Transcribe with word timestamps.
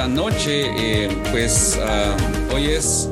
Esta 0.00 0.08
noche, 0.14 0.62
eh, 0.78 1.08
pues 1.30 1.78
uh, 1.78 2.54
hoy 2.54 2.70
es 2.70 3.06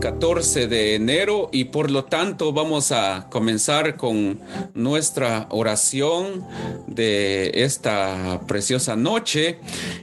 14 0.00 0.66
de 0.66 0.96
enero 0.96 1.48
y 1.52 1.66
por 1.66 1.92
lo 1.92 2.06
tanto 2.06 2.52
vamos 2.52 2.90
a 2.90 3.28
comenzar 3.30 3.96
con 3.96 4.40
nuestra 4.74 5.46
oración 5.50 6.44
de 6.88 7.52
esta 7.54 8.40
preciosa 8.48 8.96
noche. 8.96 9.60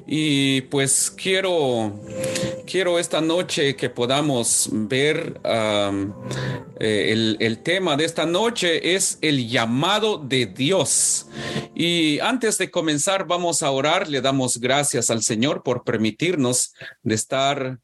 Y 0.07 0.61
pues 0.61 1.11
quiero 1.11 1.99
quiero 2.72 3.00
esta 3.00 3.19
noche 3.19 3.75
que 3.75 3.89
podamos 3.89 4.69
ver 4.72 5.41
eh, 5.44 7.11
el, 7.11 7.36
el 7.41 7.58
tema 7.64 7.97
de 7.97 8.05
esta 8.05 8.25
noche 8.25 8.95
es 8.95 9.17
el 9.22 9.50
llamado 9.50 10.17
de 10.17 10.45
Dios. 10.45 11.27
Y 11.75 12.19
antes 12.19 12.58
de 12.58 12.72
comenzar 12.72 13.27
vamos 13.27 13.61
a 13.61 13.72
orar. 13.72 14.08
Le 14.08 14.22
damos 14.22 14.58
gracias 14.58 15.09
al 15.09 15.22
Señor 15.22 15.64
por 15.64 15.83
permitirnos 15.83 16.73
de 17.03 17.16
estar 17.16 17.80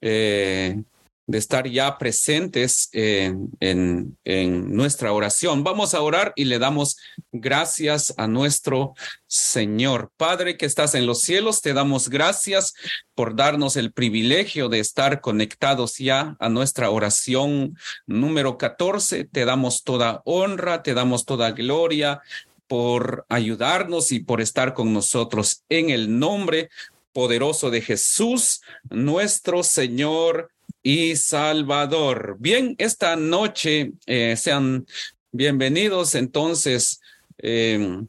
eh, 0.00 0.82
de 1.26 1.38
estar 1.38 1.68
ya 1.68 1.96
presentes 1.98 2.90
en, 2.92 3.50
en, 3.60 4.18
en, 4.24 4.74
nuestra 4.74 5.12
oración. 5.12 5.64
Vamos 5.64 5.94
a 5.94 6.02
orar 6.02 6.32
y 6.36 6.44
le 6.44 6.58
damos 6.58 6.98
gracias 7.32 8.12
a 8.16 8.26
nuestro 8.26 8.94
Señor. 9.26 10.12
Padre 10.16 10.56
que 10.56 10.66
estás 10.66 10.94
en 10.94 11.06
los 11.06 11.20
cielos, 11.20 11.62
te 11.62 11.72
damos 11.72 12.10
gracias 12.10 12.74
por 13.14 13.36
darnos 13.36 13.76
el 13.76 13.92
privilegio 13.92 14.68
de 14.68 14.80
estar 14.80 15.20
conectados 15.20 15.96
ya 15.98 16.36
a 16.40 16.48
nuestra 16.48 16.90
oración 16.90 17.76
número 18.06 18.58
14. 18.58 19.24
Te 19.24 19.44
damos 19.44 19.82
toda 19.82 20.20
honra, 20.24 20.82
te 20.82 20.94
damos 20.94 21.24
toda 21.24 21.52
gloria 21.52 22.20
por 22.66 23.24
ayudarnos 23.28 24.12
y 24.12 24.20
por 24.20 24.40
estar 24.40 24.74
con 24.74 24.92
nosotros 24.92 25.64
en 25.68 25.90
el 25.90 26.18
nombre 26.18 26.70
poderoso 27.12 27.70
de 27.70 27.80
Jesús, 27.80 28.60
nuestro 28.90 29.62
Señor 29.62 30.50
y 30.84 31.16
Salvador. 31.16 32.36
Bien, 32.38 32.76
esta 32.78 33.16
noche 33.16 33.92
eh, 34.04 34.36
sean 34.36 34.86
bienvenidos. 35.32 36.14
Entonces, 36.14 37.00
eh, 37.38 38.02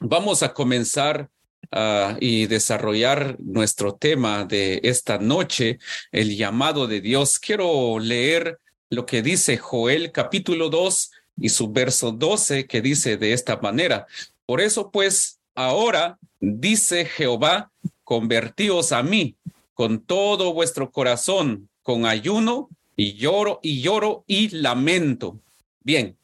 vamos 0.00 0.42
a 0.42 0.54
comenzar 0.54 1.28
uh, 1.70 2.16
y 2.18 2.46
desarrollar 2.46 3.36
nuestro 3.40 3.94
tema 3.94 4.46
de 4.46 4.80
esta 4.82 5.18
noche, 5.18 5.78
el 6.10 6.34
llamado 6.34 6.86
de 6.86 7.02
Dios. 7.02 7.38
Quiero 7.38 7.98
leer 7.98 8.58
lo 8.88 9.04
que 9.04 9.20
dice 9.20 9.58
Joel 9.58 10.12
capítulo 10.12 10.70
2 10.70 11.10
y 11.36 11.50
su 11.50 11.72
verso 11.72 12.10
12, 12.10 12.66
que 12.66 12.80
dice 12.80 13.18
de 13.18 13.34
esta 13.34 13.58
manera. 13.58 14.06
Por 14.46 14.62
eso, 14.62 14.90
pues, 14.90 15.40
ahora 15.54 16.18
dice 16.40 17.04
Jehová, 17.04 17.70
convertíos 18.02 18.92
a 18.92 19.02
mí 19.02 19.36
con 19.74 20.00
todo 20.00 20.54
vuestro 20.54 20.90
corazón 20.90 21.68
con 21.82 22.06
ayuno 22.06 22.68
y 22.96 23.14
lloro 23.14 23.60
y 23.62 23.80
lloro 23.80 24.24
y 24.26 24.48
lamento. 24.50 25.38
Bien, 25.80 26.16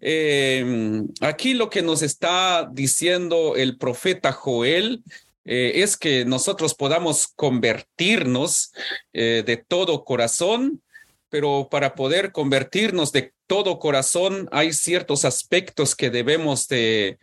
eh, 0.00 1.02
aquí 1.20 1.54
lo 1.54 1.70
que 1.70 1.82
nos 1.82 2.02
está 2.02 2.68
diciendo 2.72 3.56
el 3.56 3.78
profeta 3.78 4.32
Joel 4.32 5.02
eh, 5.44 5.82
es 5.82 5.96
que 5.96 6.24
nosotros 6.24 6.74
podamos 6.74 7.28
convertirnos 7.28 8.72
eh, 9.12 9.42
de 9.44 9.58
todo 9.58 10.04
corazón, 10.04 10.82
pero 11.28 11.68
para 11.70 11.94
poder 11.94 12.32
convertirnos 12.32 13.12
de 13.12 13.34
todo 13.46 13.78
corazón 13.78 14.48
hay 14.52 14.72
ciertos 14.72 15.24
aspectos 15.26 15.94
que 15.94 16.08
debemos 16.08 16.66
de 16.68 17.18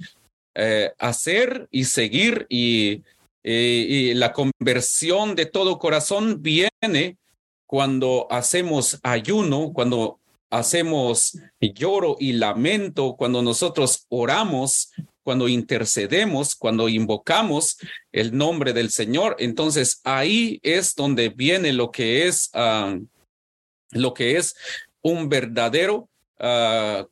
eh, 0.53 0.91
hacer 0.99 1.67
y 1.71 1.85
seguir 1.85 2.45
y, 2.47 3.01
y 3.43 4.13
la 4.13 4.33
conversión 4.33 5.35
de 5.35 5.47
todo 5.47 5.79
corazón 5.79 6.43
viene 6.43 7.17
cuando 7.71 8.27
hacemos 8.29 8.99
ayuno, 9.01 9.71
cuando 9.71 10.19
hacemos 10.49 11.37
lloro 11.61 12.17
y 12.19 12.33
lamento, 12.33 13.15
cuando 13.15 13.41
nosotros 13.41 14.07
oramos, 14.09 14.91
cuando 15.23 15.47
intercedemos, 15.47 16.53
cuando 16.53 16.89
invocamos 16.89 17.77
el 18.11 18.35
nombre 18.35 18.73
del 18.73 18.89
Señor, 18.89 19.37
entonces 19.39 20.01
ahí 20.03 20.59
es 20.63 20.95
donde 20.95 21.29
viene 21.29 21.71
lo 21.71 21.91
que 21.91 22.27
es 22.27 22.51
uh, 22.55 23.01
lo 23.91 24.13
que 24.13 24.35
es 24.35 24.53
un 25.01 25.29
verdadero 25.29 26.09
uh, 26.41 27.05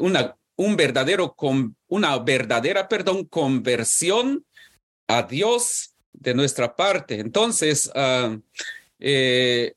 una 0.00 0.36
un 0.56 0.76
verdadero 0.76 1.34
con 1.36 1.76
una 1.86 2.18
verdadera 2.18 2.88
perdón 2.88 3.26
conversión 3.26 4.44
a 5.06 5.22
Dios 5.22 5.89
de 6.12 6.34
nuestra 6.34 6.74
parte. 6.76 7.20
Entonces, 7.20 7.90
uh, 7.94 8.40
eh, 8.98 9.74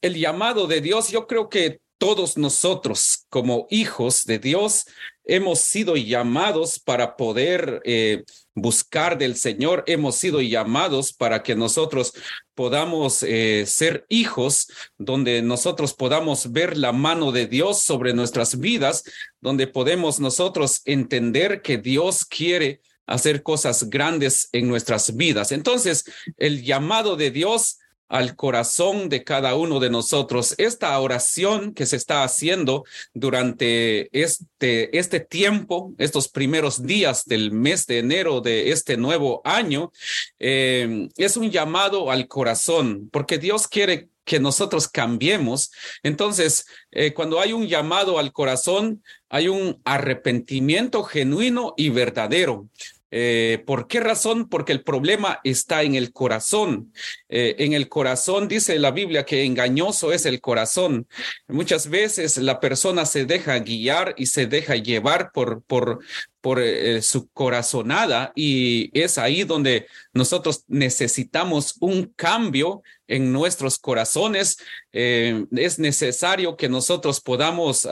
el 0.00 0.14
llamado 0.14 0.66
de 0.66 0.80
Dios, 0.80 1.10
yo 1.10 1.26
creo 1.26 1.48
que 1.48 1.80
todos 1.98 2.36
nosotros 2.36 3.26
como 3.28 3.68
hijos 3.70 4.24
de 4.24 4.40
Dios 4.40 4.86
hemos 5.24 5.60
sido 5.60 5.96
llamados 5.96 6.80
para 6.80 7.16
poder 7.16 7.80
eh, 7.84 8.24
buscar 8.54 9.16
del 9.18 9.36
Señor, 9.36 9.84
hemos 9.86 10.16
sido 10.16 10.40
llamados 10.40 11.12
para 11.12 11.44
que 11.44 11.54
nosotros 11.54 12.12
podamos 12.54 13.22
eh, 13.22 13.64
ser 13.66 14.04
hijos, 14.08 14.68
donde 14.98 15.42
nosotros 15.42 15.94
podamos 15.94 16.50
ver 16.50 16.76
la 16.76 16.90
mano 16.90 17.30
de 17.30 17.46
Dios 17.46 17.82
sobre 17.82 18.14
nuestras 18.14 18.58
vidas, 18.58 19.04
donde 19.40 19.68
podemos 19.68 20.18
nosotros 20.18 20.82
entender 20.84 21.62
que 21.62 21.78
Dios 21.78 22.24
quiere 22.24 22.80
hacer 23.06 23.42
cosas 23.42 23.90
grandes 23.90 24.48
en 24.52 24.68
nuestras 24.68 25.16
vidas. 25.16 25.52
Entonces, 25.52 26.04
el 26.36 26.62
llamado 26.62 27.16
de 27.16 27.30
Dios 27.30 27.78
al 28.12 28.36
corazón 28.36 29.08
de 29.08 29.24
cada 29.24 29.54
uno 29.54 29.80
de 29.80 29.88
nosotros. 29.88 30.54
Esta 30.58 31.00
oración 31.00 31.72
que 31.72 31.86
se 31.86 31.96
está 31.96 32.24
haciendo 32.24 32.84
durante 33.14 34.10
este, 34.12 34.96
este 34.98 35.18
tiempo, 35.18 35.94
estos 35.96 36.28
primeros 36.28 36.82
días 36.82 37.24
del 37.24 37.52
mes 37.52 37.86
de 37.86 38.00
enero 38.00 38.42
de 38.42 38.70
este 38.70 38.98
nuevo 38.98 39.40
año, 39.44 39.92
eh, 40.38 41.08
es 41.16 41.38
un 41.38 41.50
llamado 41.50 42.10
al 42.10 42.28
corazón, 42.28 43.08
porque 43.10 43.38
Dios 43.38 43.66
quiere 43.66 44.10
que 44.26 44.38
nosotros 44.38 44.88
cambiemos. 44.88 45.72
Entonces, 46.02 46.66
eh, 46.90 47.14
cuando 47.14 47.40
hay 47.40 47.54
un 47.54 47.66
llamado 47.66 48.18
al 48.18 48.30
corazón, 48.32 49.02
hay 49.30 49.48
un 49.48 49.80
arrepentimiento 49.84 51.02
genuino 51.02 51.72
y 51.78 51.88
verdadero. 51.88 52.68
Eh, 53.14 53.62
¿Por 53.66 53.86
qué 53.86 54.00
razón? 54.00 54.48
Porque 54.48 54.72
el 54.72 54.82
problema 54.82 55.38
está 55.44 55.82
en 55.82 55.94
el 55.94 56.12
corazón. 56.12 56.94
Eh, 57.28 57.56
en 57.58 57.74
el 57.74 57.90
corazón 57.90 58.48
dice 58.48 58.78
la 58.78 58.90
Biblia 58.90 59.26
que 59.26 59.44
engañoso 59.44 60.12
es 60.12 60.24
el 60.24 60.40
corazón. 60.40 61.06
Muchas 61.46 61.88
veces 61.88 62.38
la 62.38 62.58
persona 62.58 63.04
se 63.04 63.26
deja 63.26 63.58
guiar 63.58 64.14
y 64.16 64.26
se 64.26 64.46
deja 64.46 64.76
llevar 64.76 65.30
por, 65.30 65.62
por, 65.62 66.00
por 66.40 66.58
eh, 66.62 67.02
su 67.02 67.28
corazonada 67.28 68.32
y 68.34 68.90
es 68.98 69.18
ahí 69.18 69.44
donde 69.44 69.86
nosotros 70.14 70.64
necesitamos 70.68 71.76
un 71.80 72.06
cambio 72.16 72.82
en 73.06 73.30
nuestros 73.30 73.78
corazones. 73.78 74.56
es 74.90 75.78
necesario 75.78 76.56
que 76.56 76.70
nosotros 76.70 77.20
podamos... 77.20 77.86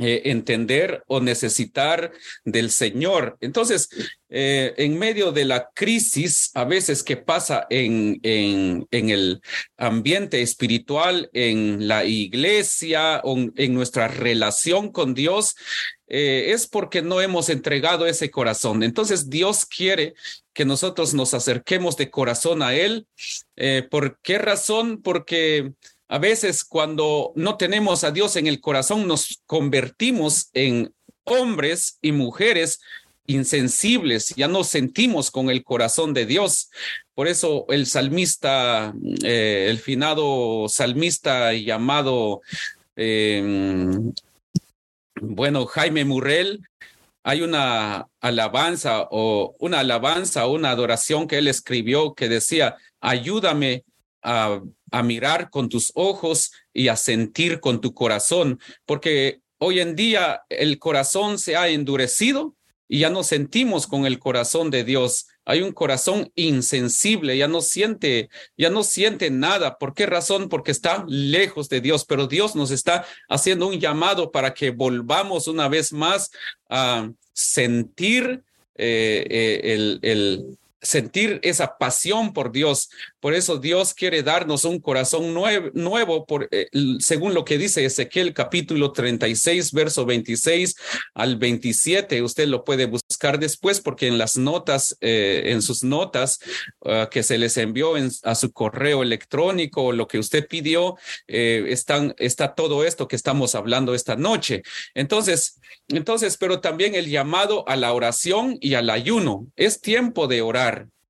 Eh, 0.00 0.30
entender 0.30 1.02
o 1.08 1.18
necesitar 1.18 2.12
del 2.44 2.70
Señor. 2.70 3.36
Entonces, 3.40 3.88
eh, 4.28 4.72
en 4.76 4.96
medio 4.96 5.32
de 5.32 5.44
la 5.44 5.70
crisis, 5.74 6.52
a 6.54 6.64
veces 6.64 7.02
que 7.02 7.16
pasa 7.16 7.66
en, 7.68 8.20
en, 8.22 8.86
en 8.92 9.10
el 9.10 9.40
ambiente 9.76 10.40
espiritual, 10.40 11.28
en 11.32 11.88
la 11.88 12.04
iglesia 12.04 13.20
en 13.56 13.74
nuestra 13.74 14.06
relación 14.06 14.92
con 14.92 15.14
Dios, 15.14 15.56
eh, 16.06 16.52
es 16.52 16.68
porque 16.68 17.02
no 17.02 17.20
hemos 17.20 17.48
entregado 17.48 18.06
ese 18.06 18.30
corazón. 18.30 18.84
Entonces, 18.84 19.28
Dios 19.28 19.66
quiere 19.66 20.14
que 20.52 20.64
nosotros 20.64 21.12
nos 21.12 21.34
acerquemos 21.34 21.96
de 21.96 22.08
corazón 22.08 22.62
a 22.62 22.72
Él. 22.76 23.08
¿Por 23.90 24.20
qué 24.22 24.38
razón? 24.38 25.02
Porque 25.02 25.72
a 26.08 26.18
veces 26.18 26.64
cuando 26.64 27.32
no 27.36 27.56
tenemos 27.56 28.02
a 28.02 28.10
Dios 28.10 28.36
en 28.36 28.46
el 28.46 28.60
corazón, 28.60 29.06
nos 29.06 29.42
convertimos 29.46 30.48
en 30.54 30.92
hombres 31.24 31.98
y 32.00 32.12
mujeres 32.12 32.80
insensibles, 33.26 34.34
ya 34.34 34.48
no 34.48 34.64
sentimos 34.64 35.30
con 35.30 35.50
el 35.50 35.62
corazón 35.62 36.14
de 36.14 36.24
Dios. 36.24 36.70
Por 37.14 37.28
eso 37.28 37.66
el 37.68 37.86
salmista, 37.86 38.94
eh, 39.22 39.66
el 39.68 39.78
finado 39.78 40.66
salmista 40.68 41.52
llamado, 41.52 42.40
em, 42.96 44.12
bueno, 45.20 45.66
Jaime 45.66 46.06
Murrell, 46.06 46.66
hay 47.22 47.42
una 47.42 48.08
alabanza 48.20 49.08
o 49.10 49.54
una 49.58 49.80
alabanza, 49.80 50.46
una 50.46 50.70
adoración 50.70 51.28
que 51.28 51.36
él 51.36 51.48
escribió 51.48 52.14
que 52.14 52.30
decía, 52.30 52.76
ayúdame 53.00 53.84
a, 54.22 54.60
mirar 55.02 55.50
con 55.50 55.68
tus 55.68 55.92
ojos 55.94 56.50
y 56.72 56.88
a 56.88 56.96
sentir 56.96 57.60
con 57.60 57.80
tu 57.80 57.94
corazón, 57.94 58.58
porque 58.86 59.40
hoy 59.58 59.80
en 59.80 59.94
día 59.96 60.42
el 60.48 60.78
corazón 60.78 61.38
se 61.38 61.56
ha 61.56 61.68
endurecido 61.68 62.54
y 62.88 63.00
ya 63.00 63.10
no 63.10 63.22
sentimos 63.22 63.86
con 63.86 64.06
el 64.06 64.18
corazón 64.18 64.70
de 64.70 64.82
Dios. 64.82 65.26
Hay 65.44 65.60
un 65.60 65.72
corazón 65.72 66.32
insensible, 66.34 67.36
ya 67.36 67.48
no 67.48 67.60
siente, 67.60 68.30
ya 68.56 68.70
no 68.70 68.82
siente 68.82 69.30
nada. 69.30 69.76
¿Por 69.76 69.92
qué 69.92 70.06
razón? 70.06 70.48
Porque 70.48 70.70
está 70.70 71.04
lejos 71.06 71.68
de 71.68 71.82
Dios, 71.82 72.06
pero 72.06 72.26
Dios 72.26 72.56
nos 72.56 72.70
está 72.70 73.04
haciendo 73.28 73.66
un 73.66 73.78
llamado 73.78 74.32
para 74.32 74.54
que 74.54 74.70
volvamos 74.70 75.48
una 75.48 75.68
vez 75.68 75.92
más 75.92 76.30
a 76.70 77.10
sentir 77.34 78.42
eh, 78.74 79.26
eh, 79.28 79.60
el, 79.74 79.98
el 80.02 80.58
sentir 80.80 81.40
esa 81.42 81.76
pasión 81.78 82.32
por 82.32 82.52
Dios. 82.52 82.90
Por 83.20 83.34
eso 83.34 83.58
Dios 83.58 83.94
quiere 83.94 84.22
darnos 84.22 84.64
un 84.64 84.80
corazón 84.80 85.34
nuevo, 85.34 86.26
por, 86.26 86.48
eh, 86.50 86.68
según 87.00 87.34
lo 87.34 87.44
que 87.44 87.58
dice 87.58 87.84
Ezequiel 87.84 88.32
capítulo 88.32 88.92
36, 88.92 89.72
verso 89.72 90.06
26 90.06 90.76
al 91.14 91.36
27. 91.36 92.22
Usted 92.22 92.46
lo 92.46 92.64
puede 92.64 92.86
buscar 92.86 93.38
después 93.38 93.80
porque 93.80 94.06
en 94.06 94.18
las 94.18 94.36
notas, 94.36 94.96
eh, 95.00 95.44
en 95.46 95.62
sus 95.62 95.82
notas 95.82 96.38
ah, 96.84 97.08
que 97.10 97.22
se 97.22 97.38
les 97.38 97.56
envió 97.56 97.94
a 98.22 98.34
su 98.34 98.52
correo 98.52 99.02
electrónico, 99.02 99.92
lo 99.92 100.06
que 100.06 100.18
usted 100.18 100.46
pidió, 100.46 100.96
eh, 101.26 101.64
están, 101.68 102.14
está 102.18 102.54
todo 102.54 102.84
esto 102.84 103.08
que 103.08 103.16
estamos 103.16 103.54
hablando 103.54 103.94
esta 103.94 104.16
noche. 104.16 104.62
Entonces, 104.94 105.60
entonces, 105.88 106.36
pero 106.36 106.60
también 106.60 106.94
el 106.94 107.08
llamado 107.08 107.66
a 107.68 107.76
la 107.76 107.92
oración 107.92 108.58
y 108.60 108.74
al 108.74 108.90
ayuno. 108.90 109.46
Es 109.56 109.80
tiempo 109.80 110.26
de 110.26 110.42
orar. 110.42 110.67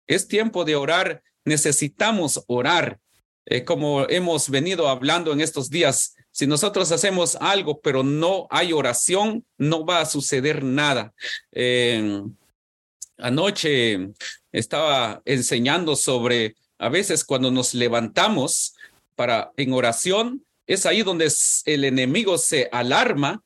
Es 0.09 0.27
tiempo 0.27 0.65
de 0.65 0.75
orar 0.75 1.23
necesitamos 1.49 2.45
orar. 2.47 3.01
Eh, 3.47 3.65
como 3.65 4.07
hemos 4.09 4.51
venido 4.51 4.89
hablando 4.89 5.33
en 5.33 5.41
estos 5.41 5.71
días, 5.71 6.15
si 6.31 6.47
nosotros 6.47 6.93
hacemos 6.93 7.37
algo 7.41 7.81
pero 7.81 8.03
no 8.05 8.47
hay 8.51 8.73
oración, 8.73 9.45
no 9.57 9.85
va 9.85 10.01
a 10.01 10.07
suceder 10.07 10.63
nada. 10.63 11.13
Eh, 11.51 12.23
anoche 13.17 14.11
estaba 14.53 15.23
enseñando 15.25 15.97
sobre 15.97 16.55
a 16.79 16.89
veces 16.89 17.25
cuando 17.25 17.51
nos 17.51 17.75
levantamos 17.75 18.75
para 19.17 19.51
en 19.57 19.73
oración, 19.73 20.45
es 20.67 20.87
ahí 20.87 21.03
donde 21.03 21.33
el 21.65 21.85
enemigo 21.85 22.39
se 22.39 22.69
alarma 22.71 23.43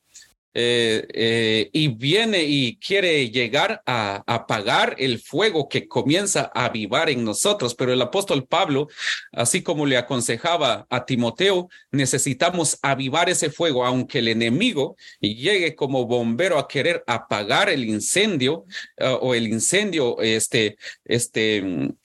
eh, 0.55 1.07
eh, 1.13 1.69
y 1.73 1.87
viene 1.87 2.43
y 2.43 2.77
quiere 2.77 3.29
llegar 3.31 3.81
a, 3.85 4.23
apagar 4.27 4.95
el 4.99 5.19
fuego 5.19 5.67
que 5.67 5.87
comienza 5.87 6.51
a 6.53 6.65
avivar 6.65 7.09
en 7.09 7.23
nosotros. 7.23 7.73
Pero 7.73 7.91
el 7.91 8.01
apóstol 8.01 8.45
Pablo, 8.45 8.87
así 9.31 9.63
como 9.63 9.85
le 9.85 9.97
aconsejaba 9.97 10.85
a 10.89 11.05
Timoteo, 11.05 11.69
necesitamos 11.91 12.77
avivar 12.81 13.29
ese 13.29 13.49
fuego, 13.49 13.85
aunque 13.85 14.19
el 14.19 14.27
enemigo 14.27 14.95
llegue 15.19 15.75
como 15.75 16.05
bombero 16.05 16.59
a 16.59 16.67
querer 16.67 17.03
apagar 17.07 17.69
el 17.69 17.83
incendio 17.85 18.65
uh, 18.99 19.17
o 19.21 19.33
el 19.33 19.47
incendio, 19.47 20.21
este, 20.21 20.77
este, 21.05 21.63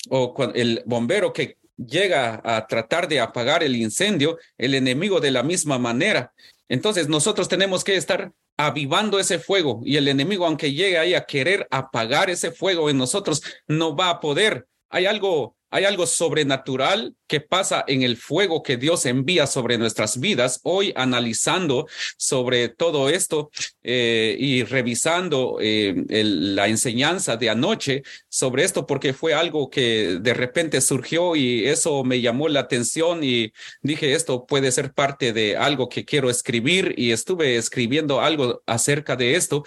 o 0.09 0.35
el 0.55 0.83
bombero 0.87 1.33
que 1.33 1.59
llega 1.77 2.41
a 2.45 2.67
tratar 2.67 3.09
de 3.09 3.21
apagar 3.21 3.63
el 3.63 3.77
incendio, 3.77 4.39
el 4.57 4.75
enemigo 4.75 5.21
de 5.21 5.31
la 5.31 5.43
misma 5.43 5.79
manera 5.79 6.33
entonces 6.69 7.09
nosotros 7.09 7.49
tenemos 7.49 7.85
que 7.85 7.97
estar 7.97 8.33
avivando 8.57 9.19
ese 9.19 9.39
fuego 9.39 9.81
y 9.85 9.97
el 9.97 10.09
enemigo, 10.09 10.47
aunque 10.47 10.73
llegue 10.73 10.99
ahí 10.99 11.15
a 11.15 11.25
querer 11.25 11.67
apagar 11.71 12.31
ese 12.31 12.51
fuego 12.51 12.91
en 12.91 12.99
nosotros, 12.99 13.43
no 13.67 13.97
va 13.97 14.11
a 14.11 14.21
poder. 14.21 14.67
Hay 14.91 15.07
algo 15.07 15.57
hay 15.71 15.85
algo 15.85 16.07
sobrenatural 16.07 17.15
que 17.27 17.41
pasa 17.41 17.85
en 17.87 18.03
el 18.03 18.17
fuego 18.17 18.63
que 18.63 18.77
Dios 18.77 19.05
envía 19.05 19.47
sobre 19.47 19.77
nuestras 19.77 20.19
vidas. 20.19 20.61
Hoy 20.63 20.93
analizando 20.97 21.87
sobre 22.17 22.69
todo 22.69 23.09
esto 23.11 23.51
eh, 23.83 24.37
y 24.39 24.65
revisando 24.65 25.59
eh, 25.61 25.95
la 26.09 26.69
enseñanza 26.69 27.37
de 27.37 27.51
anoche 27.51 28.03
sobre 28.29 28.65
esto, 28.65 28.87
porque 28.87 29.13
fue 29.13 29.35
algo 29.35 29.69
que 29.69 30.19
de 30.21 30.35
repente 30.35 30.81
surgió 30.81 31.37
y 31.37 31.67
eso 31.67 32.03
me 32.03 32.21
llamó 32.21 32.49
la 32.49 32.61
atención 32.61 33.23
y 33.23 33.53
dije, 33.83 34.15
esto 34.15 34.47
puede 34.47 34.73
ser 34.73 34.95
parte 34.95 35.33
de 35.33 35.57
algo 35.57 35.89
que 35.89 36.05
quiero 36.05 36.31
escribir 36.31 36.95
y 36.97 37.13
estuve 37.13 37.57
escribiendo 37.57 38.21
algo 38.21 38.63
acerca 38.67 39.17
de 39.17 39.37
esto, 39.37 39.65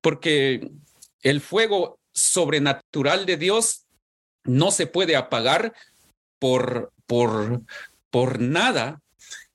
porque 0.00 0.70
el 1.22 1.40
fuego 1.40 2.00
sobrenatural 2.12 3.26
de 3.26 3.36
Dios 3.36 3.85
no 4.46 4.70
se 4.70 4.86
puede 4.86 5.16
apagar 5.16 5.72
por, 6.38 6.92
por, 7.06 7.62
por 8.10 8.40
nada. 8.40 9.00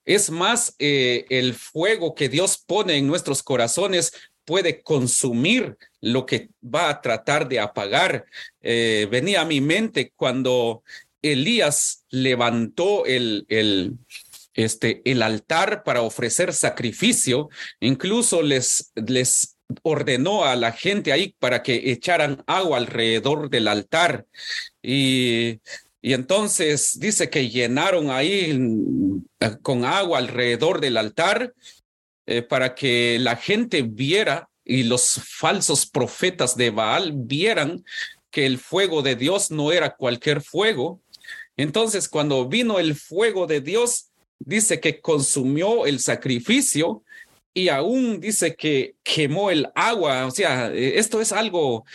Es 0.06 0.30
más, 0.30 0.76
eh, 0.80 1.26
el 1.30 1.54
fuego 1.54 2.16
que 2.16 2.30
Dios 2.30 2.58
pone 2.66 2.98
en 2.98 3.08
nuestros 3.08 3.44
corazones 3.44 4.14
puede 4.46 4.82
consumir 4.82 5.78
lo 6.02 6.26
que 6.26 6.50
va 6.64 6.90
a 6.90 7.02
tratar 7.02 7.48
de 7.48 7.60
apagar. 7.60 8.26
Eh, 8.62 9.08
venía 9.10 9.42
a 9.42 9.46
mi 9.46 9.62
mente 9.62 10.12
cuando 10.16 10.84
Elías 11.22 12.04
levantó 12.10 13.06
el, 13.06 13.46
el, 13.48 13.98
este, 14.54 15.02
el 15.06 15.22
altar 15.22 15.84
para 15.84 16.02
ofrecer 16.02 16.54
sacrificio, 16.54 17.50
incluso 17.80 18.42
les, 18.42 18.92
les 18.96 19.56
ordenó 19.84 20.44
a 20.44 20.56
la 20.56 20.72
gente 20.72 21.12
ahí 21.12 21.36
para 21.40 21.64
que 21.64 21.92
echaran 21.92 22.44
agua 22.48 22.78
alrededor 22.78 23.50
del 23.50 23.68
altar. 23.68 24.26
Y, 24.82 25.60
entonces 26.02 26.98
dice 27.00 27.30
que 27.30 27.50
llenaron 27.50 28.10
ahí 28.10 28.60
eh, 29.40 29.50
con 29.62 29.86
agua 29.86 30.18
alrededor 30.18 30.82
del 30.82 30.98
altar 30.98 31.54
eh, 32.26 32.42
para 32.42 32.74
que 32.74 33.20
la 33.20 33.36
gente 33.36 33.84
viera 33.84 34.50
y 34.66 34.84
los 34.84 35.22
falsos 35.24 35.86
profetas 35.86 36.56
de 36.56 36.72
Baal 36.72 37.14
vieran 37.14 37.84
que 38.32 38.46
el 38.46 38.58
fuego 38.58 39.02
de 39.02 39.16
Dios 39.16 39.52
no 39.52 39.72
era 39.72 39.96
cualquier 39.96 40.42
fuego. 40.42 41.02
Entonces, 41.58 42.08
cuando 42.08 42.48
vino 42.48 42.80
el 42.80 42.96
fuego 42.96 43.46
de 43.46 43.62
Dios, 43.62 44.12
dice 44.40 44.80
que 44.80 45.02
consumió 45.02 45.86
el 45.86 46.00
sacrificio 46.00 47.04
y 47.54 47.70
aún 47.70 48.20
dice 48.20 48.56
que 48.56 48.96
quemó 49.04 49.52
el 49.52 49.68
agua. 49.76 50.26
O 50.26 50.32
sea, 50.32 50.72
eh, 50.72 50.98
esto 50.98 51.22
es 51.22 51.32
algo 51.32 51.86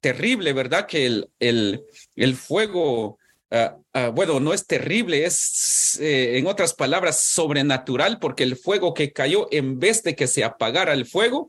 terrible, 0.00 0.52
¿verdad? 0.52 0.86
Que 0.86 1.06
el, 1.06 1.30
el, 1.38 1.82
el 2.14 2.36
fuego, 2.36 3.18
ah, 3.50 3.76
ah, 3.92 4.08
bueno, 4.08 4.40
no 4.40 4.52
es 4.52 4.66
terrible, 4.66 5.24
es, 5.24 5.98
eh, 6.00 6.38
en 6.38 6.46
otras 6.46 6.74
palabras, 6.74 7.20
sobrenatural, 7.20 8.18
porque 8.18 8.44
el 8.44 8.56
fuego 8.56 8.94
que 8.94 9.12
cayó, 9.12 9.48
en 9.50 9.78
vez 9.78 10.02
de 10.02 10.14
que 10.14 10.26
se 10.26 10.44
apagara 10.44 10.92
el 10.92 11.06
fuego, 11.06 11.48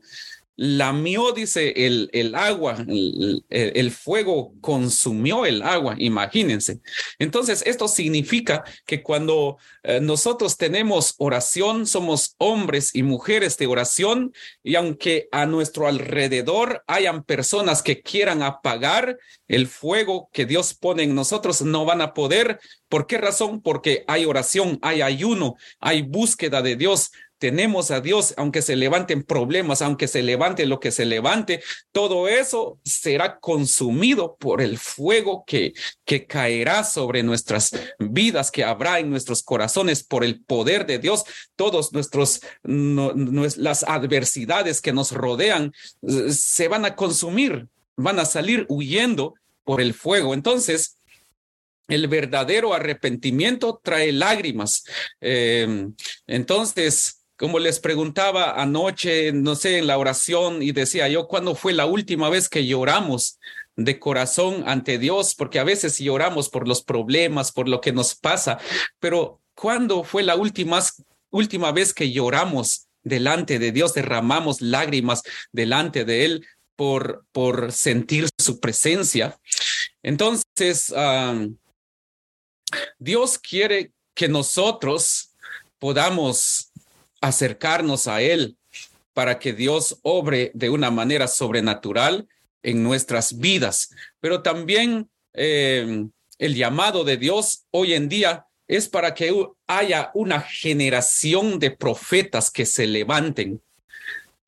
lamió, 0.60 1.30
dice, 1.30 1.72
el, 1.86 2.10
el 2.12 2.34
agua, 2.34 2.84
el, 2.88 3.44
el, 3.48 3.90
fuego 3.92 4.54
consumió 4.60 5.46
el 5.46 5.62
agua, 5.62 5.94
imagínense. 5.98 6.80
Entonces, 7.20 7.62
esto 7.64 7.86
significa 7.86 8.64
que 8.84 9.04
cuando 9.04 9.58
eh, 9.84 10.00
nosotros 10.00 10.56
tenemos 10.56 11.14
oración, 11.18 11.86
somos 11.86 12.34
hombres 12.38 12.92
y 12.92 13.04
mujeres 13.04 13.56
de 13.56 13.68
oración, 13.68 14.32
y 14.64 14.74
aunque 14.74 15.28
a 15.30 15.46
nuestro 15.46 15.86
alrededor 15.86 16.82
hayan 16.88 17.22
personas 17.22 17.80
que 17.80 18.02
quieran 18.02 18.42
apagar 18.42 19.16
el 19.46 19.68
fuego 19.68 20.28
que 20.32 20.44
Dios 20.44 20.74
pone 20.74 21.04
en 21.04 21.14
nosotros, 21.14 21.62
no 21.62 21.84
van 21.84 22.00
a 22.00 22.14
poder. 22.14 22.58
¿Por 22.88 23.06
qué 23.06 23.18
razón? 23.18 23.62
Porque 23.62 24.04
hay 24.08 24.24
oración, 24.24 24.80
hay 24.82 25.02
ayuno, 25.02 25.54
hay 25.78 26.02
búsqueda 26.02 26.62
de 26.62 26.74
Dios, 26.74 27.12
tenemos 27.38 27.90
a 27.90 28.00
Dios, 28.00 28.34
aunque 28.36 28.62
se 28.62 28.76
levanten 28.76 29.22
problemas, 29.22 29.80
aunque 29.80 30.08
se 30.08 30.22
levante 30.22 30.66
lo 30.66 30.80
que 30.80 30.90
se 30.90 31.06
levante, 31.06 31.62
todo 31.92 32.28
eso 32.28 32.78
será 32.84 33.38
consumido 33.38 34.36
por 34.36 34.60
el 34.60 34.78
fuego 34.78 35.44
que, 35.46 35.72
que 36.04 36.26
caerá 36.26 36.84
sobre 36.84 37.22
nuestras 37.22 37.70
vidas, 37.98 38.50
que 38.50 38.64
habrá 38.64 38.98
en 38.98 39.10
nuestros 39.10 39.42
corazones 39.42 40.02
por 40.02 40.24
el 40.24 40.42
poder 40.42 40.86
de 40.86 40.98
Dios. 40.98 41.24
Todos 41.56 41.92
nuestros, 41.92 42.40
las 42.64 43.84
adversidades 43.84 44.80
que 44.80 44.92
nos 44.92 45.12
rodean 45.12 45.72
eh, 46.02 46.32
se 46.32 46.68
van 46.68 46.84
a 46.84 46.96
consumir, 46.96 47.68
van 47.96 48.18
a 48.18 48.24
salir 48.24 48.66
huyendo 48.68 49.34
por 49.64 49.80
el 49.80 49.94
fuego. 49.94 50.34
Entonces, 50.34 50.98
el 51.88 52.06
verdadero 52.06 52.74
arrepentimiento 52.74 53.80
trae 53.82 54.12
lágrimas. 54.12 54.84
Eh, 55.20 55.88
entonces, 56.26 57.17
como 57.38 57.60
les 57.60 57.78
preguntaba 57.78 58.60
anoche, 58.60 59.32
no 59.32 59.54
sé, 59.54 59.78
en 59.78 59.86
la 59.86 59.96
oración 59.96 60.60
y 60.60 60.72
decía 60.72 61.08
yo, 61.08 61.28
¿cuándo 61.28 61.54
fue 61.54 61.72
la 61.72 61.86
última 61.86 62.28
vez 62.28 62.48
que 62.48 62.66
lloramos 62.66 63.38
de 63.76 64.00
corazón 64.00 64.64
ante 64.66 64.98
Dios? 64.98 65.36
Porque 65.36 65.60
a 65.60 65.64
veces 65.64 65.98
lloramos 65.98 66.48
por 66.48 66.66
los 66.66 66.82
problemas, 66.82 67.52
por 67.52 67.68
lo 67.68 67.80
que 67.80 67.92
nos 67.92 68.16
pasa, 68.16 68.58
pero 68.98 69.40
¿cuándo 69.54 70.02
fue 70.02 70.24
la 70.24 70.34
última, 70.34 70.80
última 71.30 71.70
vez 71.70 71.94
que 71.94 72.10
lloramos 72.10 72.88
delante 73.04 73.60
de 73.60 73.70
Dios, 73.70 73.94
derramamos 73.94 74.60
lágrimas 74.60 75.22
delante 75.52 76.04
de 76.04 76.24
Él 76.24 76.46
por, 76.74 77.24
por 77.30 77.70
sentir 77.70 78.28
su 78.36 78.58
presencia? 78.58 79.38
Entonces, 80.02 80.92
Dios 82.98 83.38
quiere 83.38 83.92
que 84.12 84.26
nosotros 84.26 85.36
podamos 85.78 86.67
acercarnos 87.20 88.06
a 88.06 88.22
Él 88.22 88.56
para 89.12 89.38
que 89.38 89.52
Dios 89.52 89.98
obre 90.02 90.52
de 90.54 90.70
una 90.70 90.90
manera 90.90 91.26
sobrenatural 91.26 92.28
en 92.62 92.82
nuestras 92.82 93.38
vidas. 93.38 93.90
Pero 94.20 94.42
también 94.42 95.08
eh, 95.34 96.06
el 96.38 96.54
llamado 96.54 97.04
de 97.04 97.16
Dios 97.16 97.64
hoy 97.70 97.94
en 97.94 98.08
día 98.08 98.46
es 98.68 98.88
para 98.88 99.14
que 99.14 99.34
haya 99.66 100.10
una 100.14 100.40
generación 100.40 101.58
de 101.58 101.70
profetas 101.70 102.50
que 102.50 102.66
se 102.66 102.86
levanten. 102.86 103.60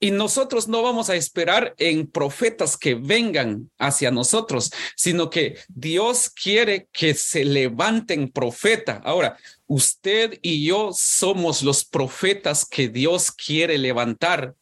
Y 0.03 0.13
nosotros 0.13 0.67
no 0.67 0.83
vamos 0.83 1.11
a 1.11 1.15
esperar 1.15 1.75
en 1.77 2.07
profetas 2.07 2.79
que 2.79 2.95
vengan 2.95 3.71
hacia 3.79 4.11
nosotros, 4.11 4.73
sino 4.97 5.29
que 5.29 5.59
Dios 5.69 6.31
quiere 6.31 6.89
que 6.91 7.13
se 7.13 7.45
levanten 7.45 8.31
profetas. 8.31 9.03
Ahora, 9.05 9.37
usted 9.67 10.39
y 10.41 10.65
yo 10.65 10.93
somos 10.95 11.63
los 11.63 11.85
profetas 11.85 12.65
que 12.65 12.89
Dios 12.89 13.31
quiere 13.31 13.77
levantar, 13.77 14.55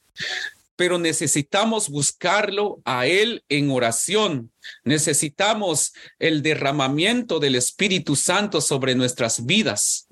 pero 0.75 0.99
necesitamos 0.99 1.89
buscarlo 1.89 2.81
a 2.85 3.07
Él 3.07 3.45
en 3.49 3.71
oración. 3.71 4.51
Necesitamos 4.83 5.93
el 6.19 6.43
derramamiento 6.43 7.39
del 7.39 7.55
Espíritu 7.55 8.17
Santo 8.17 8.61
sobre 8.61 8.97
nuestras 8.97 9.47
vidas, 9.47 10.08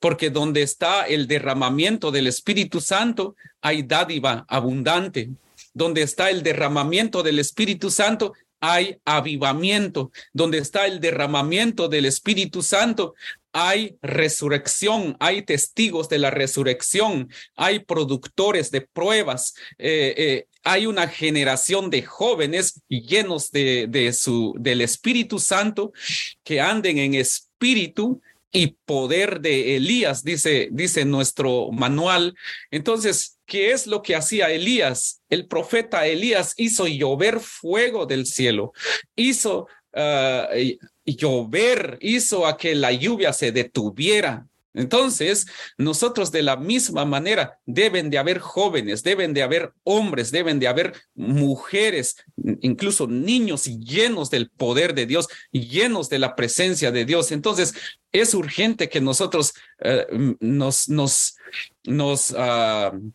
porque 0.00 0.30
donde 0.30 0.62
está 0.62 1.06
el 1.06 1.26
derramamiento 1.26 2.10
del 2.10 2.26
Espíritu 2.26 2.80
Santo, 2.80 3.36
hay 3.60 3.82
dádiva 3.82 4.44
abundante. 4.48 5.30
Donde 5.72 6.02
está 6.02 6.30
el 6.30 6.42
derramamiento 6.42 7.22
del 7.22 7.38
Espíritu 7.38 7.90
Santo, 7.90 8.32
hay 8.60 8.98
avivamiento. 9.04 10.10
Donde 10.32 10.58
está 10.58 10.86
el 10.86 11.00
derramamiento 11.00 11.88
del 11.88 12.06
Espíritu 12.06 12.62
Santo, 12.62 13.14
hay 13.52 13.96
resurrección, 14.02 15.16
hay 15.20 15.42
testigos 15.42 16.08
de 16.08 16.18
la 16.18 16.30
resurrección, 16.30 17.30
hay 17.54 17.78
productores 17.78 18.72
de 18.72 18.80
pruebas, 18.80 19.54
eh, 19.78 20.14
eh, 20.16 20.46
hay 20.64 20.86
una 20.86 21.06
generación 21.06 21.88
de 21.88 22.02
jóvenes 22.02 22.82
llenos 22.88 23.52
de, 23.52 23.86
de 23.88 24.12
su, 24.12 24.54
del 24.58 24.80
Espíritu 24.80 25.38
Santo 25.38 25.92
que 26.42 26.60
anden 26.60 26.98
en 26.98 27.14
espíritu 27.14 28.20
y 28.54 28.78
poder 28.86 29.40
de 29.40 29.76
Elías, 29.76 30.22
dice, 30.22 30.68
dice 30.70 31.04
nuestro 31.04 31.72
manual. 31.72 32.36
Entonces, 32.70 33.40
¿qué 33.46 33.72
es 33.72 33.88
lo 33.88 34.00
que 34.00 34.14
hacía 34.14 34.48
Elías? 34.50 35.22
El 35.28 35.48
profeta 35.48 36.06
Elías 36.06 36.54
hizo 36.56 36.86
llover 36.86 37.40
fuego 37.40 38.06
del 38.06 38.26
cielo, 38.26 38.72
hizo 39.16 39.66
uh, 39.92 40.46
llover 41.04 41.98
hizo 42.00 42.46
a 42.46 42.56
que 42.56 42.76
la 42.76 42.92
lluvia 42.92 43.32
se 43.32 43.50
detuviera. 43.50 44.46
Entonces, 44.74 45.46
nosotros 45.78 46.32
de 46.32 46.42
la 46.42 46.56
misma 46.56 47.04
manera 47.04 47.58
deben 47.64 48.10
de 48.10 48.18
haber 48.18 48.40
jóvenes, 48.40 49.04
deben 49.04 49.32
de 49.32 49.42
haber 49.42 49.72
hombres, 49.84 50.32
deben 50.32 50.58
de 50.58 50.68
haber 50.68 50.94
mujeres, 51.14 52.16
incluso 52.60 53.06
niños 53.06 53.64
llenos 53.64 54.30
del 54.30 54.50
poder 54.50 54.94
de 54.94 55.06
Dios, 55.06 55.28
llenos 55.52 56.08
de 56.08 56.18
la 56.18 56.34
presencia 56.34 56.90
de 56.90 57.04
Dios. 57.04 57.30
Entonces, 57.30 57.74
es 58.10 58.34
urgente 58.34 58.88
que 58.88 59.00
nosotros 59.00 59.54
eh, 59.80 60.06
nos, 60.40 60.88
nos, 60.88 61.36
nos, 61.84 62.30
uh, 62.32 63.12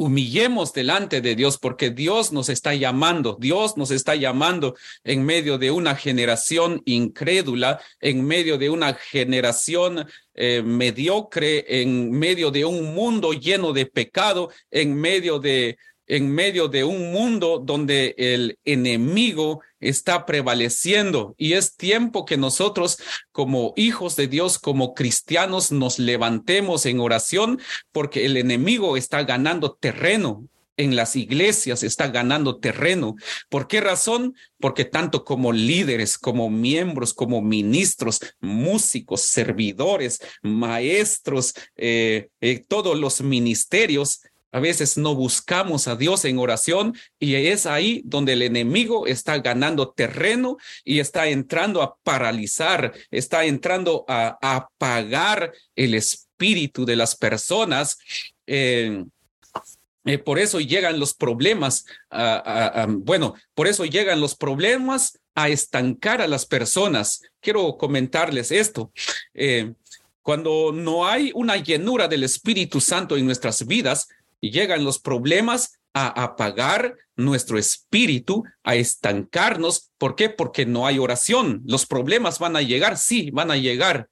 humillemos 0.00 0.72
delante 0.72 1.20
de 1.20 1.36
Dios 1.36 1.58
porque 1.58 1.90
Dios 1.90 2.32
nos 2.32 2.48
está 2.48 2.74
llamando, 2.74 3.36
Dios 3.38 3.76
nos 3.76 3.90
está 3.90 4.14
llamando 4.14 4.74
en 5.04 5.26
medio 5.26 5.58
de 5.58 5.70
una 5.70 5.94
generación 5.94 6.80
incrédula, 6.86 7.82
en 8.00 8.24
medio 8.24 8.56
de 8.56 8.70
una 8.70 8.94
generación 8.94 10.06
eh, 10.34 10.62
mediocre, 10.64 11.82
en 11.82 12.12
medio 12.12 12.50
de 12.50 12.64
un 12.64 12.94
mundo 12.94 13.34
lleno 13.34 13.74
de 13.74 13.84
pecado, 13.84 14.50
en 14.70 14.94
medio 14.94 15.38
de 15.38 15.76
en 16.10 16.28
medio 16.28 16.66
de 16.66 16.82
un 16.82 17.12
mundo 17.12 17.62
donde 17.64 18.16
el 18.18 18.58
enemigo 18.64 19.60
está 19.78 20.26
prevaleciendo 20.26 21.36
y 21.38 21.52
es 21.52 21.76
tiempo 21.76 22.24
que 22.24 22.36
nosotros 22.36 22.98
como 23.30 23.72
hijos 23.76 24.16
de 24.16 24.26
Dios, 24.26 24.58
como 24.58 24.92
cristianos, 24.94 25.70
nos 25.70 26.00
levantemos 26.00 26.84
en 26.86 26.98
oración 26.98 27.60
porque 27.92 28.26
el 28.26 28.36
enemigo 28.36 28.96
está 28.96 29.22
ganando 29.22 29.74
terreno 29.74 30.48
en 30.80 30.96
las 30.96 31.14
iglesias 31.14 31.82
está 31.82 32.08
ganando 32.08 32.58
terreno. 32.58 33.16
¿Por 33.50 33.68
qué 33.68 33.82
razón? 33.82 34.34
Porque 34.58 34.86
tanto 34.86 35.24
como 35.24 35.52
líderes, 35.52 36.16
como 36.16 36.48
miembros, 36.48 37.12
como 37.12 37.42
ministros, 37.42 38.20
músicos, 38.40 39.20
servidores, 39.20 40.20
maestros, 40.42 41.52
eh, 41.76 42.30
eh, 42.40 42.64
todos 42.66 42.98
los 42.98 43.20
ministerios 43.20 44.22
a 44.52 44.60
veces 44.60 44.96
no 44.96 45.14
buscamos 45.14 45.88
a 45.88 45.96
Dios 45.96 46.24
en 46.24 46.38
oración 46.38 46.96
y 47.18 47.34
es 47.34 47.66
ahí 47.66 48.02
donde 48.04 48.32
el 48.34 48.42
enemigo 48.42 49.06
está 49.06 49.38
ganando 49.38 49.90
terreno 49.90 50.56
y 50.84 51.00
está 51.00 51.28
entrando 51.28 51.82
a 51.82 51.96
paralizar, 52.02 52.92
está 53.10 53.44
entrando 53.44 54.04
a, 54.08 54.38
apagar 54.40 55.52
el 55.76 55.94
espíritu 55.94 56.84
de 56.84 56.96
las 56.96 57.16
personas. 57.16 57.98
Eh, 58.46 59.04
eh, 60.06 60.18
por 60.18 60.38
eso 60.38 60.60
llegan 60.60 60.98
los 60.98 61.14
problemas, 61.14 61.84
bueno, 62.88 63.34
por 63.54 63.68
eso 63.68 63.84
llegan 63.84 64.20
los 64.20 64.34
problemas 64.34 65.20
a 65.34 65.48
estancar 65.48 66.20
a 66.20 66.28
las 66.28 66.46
personas. 66.46 67.22
Quiero 67.40 67.76
comentarles 67.76 68.50
esto. 68.50 68.92
Eh, 69.34 69.74
cuando 70.22 70.72
no 70.72 71.06
hay 71.06 71.32
una 71.34 71.56
llenura 71.56 72.08
del 72.08 72.24
Espíritu 72.24 72.80
Santo 72.80 73.16
en 73.16 73.24
nuestras 73.24 73.66
vidas, 73.66 74.08
y 74.40 74.50
llegan 74.50 74.84
los 74.84 74.98
problemas 74.98 75.80
a 75.92 76.22
apagar 76.22 76.96
nuestro 77.16 77.58
espíritu, 77.58 78.44
a 78.62 78.76
estancarnos. 78.76 79.90
¿Por 79.98 80.14
qué? 80.14 80.30
Porque 80.30 80.66
no 80.66 80.86
hay 80.86 80.98
oración. 80.98 81.62
Los 81.66 81.86
problemas 81.86 82.38
van 82.38 82.56
a 82.56 82.62
llegar, 82.62 82.96
sí, 82.96 83.30
van 83.30 83.50
a 83.50 83.56
llegar. 83.56 84.08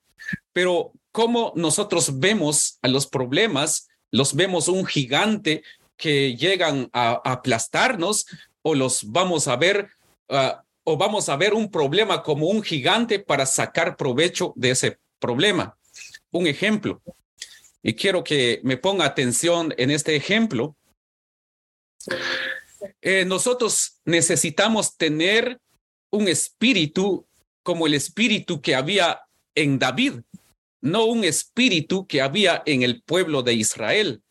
Pero 0.53 0.93
¿cómo 1.13 1.53
nosotros 1.57 2.19
vemos 2.19 2.79
a 2.83 2.89
los 2.89 3.07
problemas? 3.07 3.89
¿Los 4.11 4.35
vemos 4.35 4.69
un 4.69 4.87
gigante 4.87 5.63
que 5.97 6.37
llegan 6.37 6.89
a, 6.93 7.21
aplastarnos 7.25 8.27
o 8.63 8.75
los 8.75 9.11
vamos 9.11 9.49
a 9.49 9.57
ver 9.57 9.89
ah, 10.29 10.63
o 10.85 10.97
vamos 10.97 11.29
a 11.29 11.37
ver 11.37 11.55
un 11.55 11.71
problema 11.71 12.23
como 12.23 12.47
un 12.49 12.63
gigante 12.63 13.19
para 13.19 13.47
sacar 13.47 13.97
provecho 13.97 14.53
de 14.57 14.71
ese 14.71 14.99
problema? 15.19 15.77
Un 16.31 16.47
ejemplo, 16.47 17.01
y 17.83 17.95
quiero 17.95 18.25
que 18.25 18.61
me 18.65 18.77
ponga 18.77 19.05
atención 19.05 19.75
en 19.77 19.91
este 19.91 20.17
ejemplo. 20.17 20.77
eh, 23.01 23.25
nosotros 23.25 24.01
necesitamos 24.05 24.97
tener 24.97 25.61
un 26.11 26.29
espíritu 26.29 27.27
como 27.63 27.87
el 27.87 27.95
espíritu 27.95 28.61
que 28.61 28.75
había 28.75 29.23
en 29.55 29.79
David, 29.79 30.21
no 30.81 31.05
un 31.05 31.25
espíritu 31.25 32.07
que 32.07 32.23
había 32.23 32.63
en 32.65 32.83
el 32.83 33.03
pueblo 33.03 33.43
de 33.43 33.55
Israel. 33.55 34.23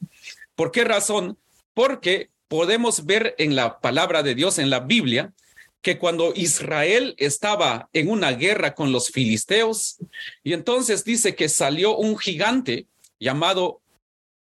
¿Por 0.55 0.71
qué 0.71 0.83
razón? 0.83 1.37
Porque 1.73 2.31
podemos 2.47 3.05
ver 3.05 3.35
en 3.37 3.55
la 3.55 3.79
palabra 3.79 4.23
de 4.23 4.33
Dios, 4.33 4.57
en 4.57 4.69
la 4.69 4.79
Biblia, 4.79 5.33
que 5.81 5.99
cuando 5.99 6.33
Israel 6.35 7.13
estaba 7.17 7.89
en 7.93 8.09
una 8.09 8.31
guerra 8.31 8.73
con 8.73 8.91
los 8.91 9.09
filisteos, 9.09 9.97
y 10.43 10.53
entonces 10.53 11.03
dice 11.03 11.35
que 11.35 11.49
salió 11.49 11.95
un 11.95 12.17
gigante 12.17 12.87
llamado 13.19 13.81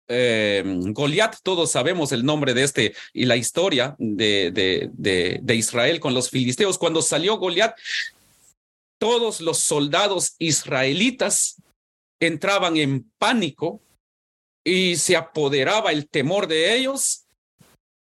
eh, 0.08 0.62
Goliat, 0.66 1.36
todos 1.42 1.70
sabemos 1.70 2.12
el 2.12 2.24
nombre 2.24 2.52
de 2.52 2.64
este 2.64 2.94
y 3.12 3.24
la 3.24 3.36
historia 3.36 3.96
de, 3.98 4.50
de, 4.50 5.40
de, 5.40 5.54
Israel 5.54 6.00
con 6.00 6.12
los 6.14 6.30
filisteos. 6.30 6.78
Cuando 6.78 7.00
salió 7.00 7.38
Goliat, 7.38 7.76
todos 8.98 9.40
los 9.40 9.58
soldados 9.58 10.34
israelitas 10.38 11.56
entraban 12.20 12.76
en 12.76 13.10
pánico 13.18 13.80
y 14.64 14.96
se 14.96 15.16
apoderaba 15.16 15.92
el 15.92 16.08
temor 16.08 16.46
de 16.46 16.74
ellos. 16.74 17.20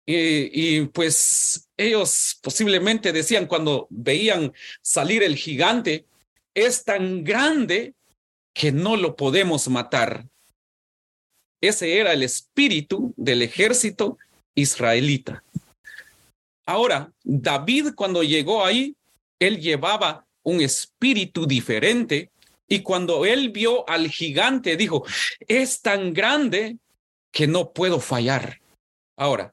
Y, 0.05 0.81
pues 0.87 1.69
ellos 1.77 2.37
posiblemente 2.41 3.13
decían 3.13 3.45
cuando 3.45 3.87
veían 3.89 4.51
salir 4.81 5.23
el 5.23 5.37
gigante, 5.37 6.05
es 6.53 6.83
tan 6.83 7.23
grande 7.23 7.95
que 8.53 8.71
no 8.71 8.97
lo 8.97 9.15
podemos 9.15 9.69
matar. 9.69 10.27
Ese 11.61 11.99
era 11.99 12.11
el 12.11 12.23
espíritu 12.23 13.13
del 13.15 13.43
ejército 13.43 14.17
israelita. 14.55 15.43
Ahora, 16.65 17.11
David 17.23 17.93
cuando 17.95 18.23
llegó 18.23 18.65
ahí, 18.65 18.95
él 19.39 19.59
llevaba 19.59 20.25
un 20.43 20.61
espíritu 20.61 21.45
diferente 21.45 22.31
y 22.67 22.81
cuando 22.81 23.25
él 23.25 23.49
vio 23.49 23.87
al 23.89 24.09
gigante 24.09 24.75
dijo, 24.77 25.05
es 25.47 25.81
tan 25.81 26.13
grande 26.13 26.77
que 27.31 27.47
no 27.47 27.71
puedo 27.71 27.99
fallar. 27.99 28.59
Ahora, 29.17 29.51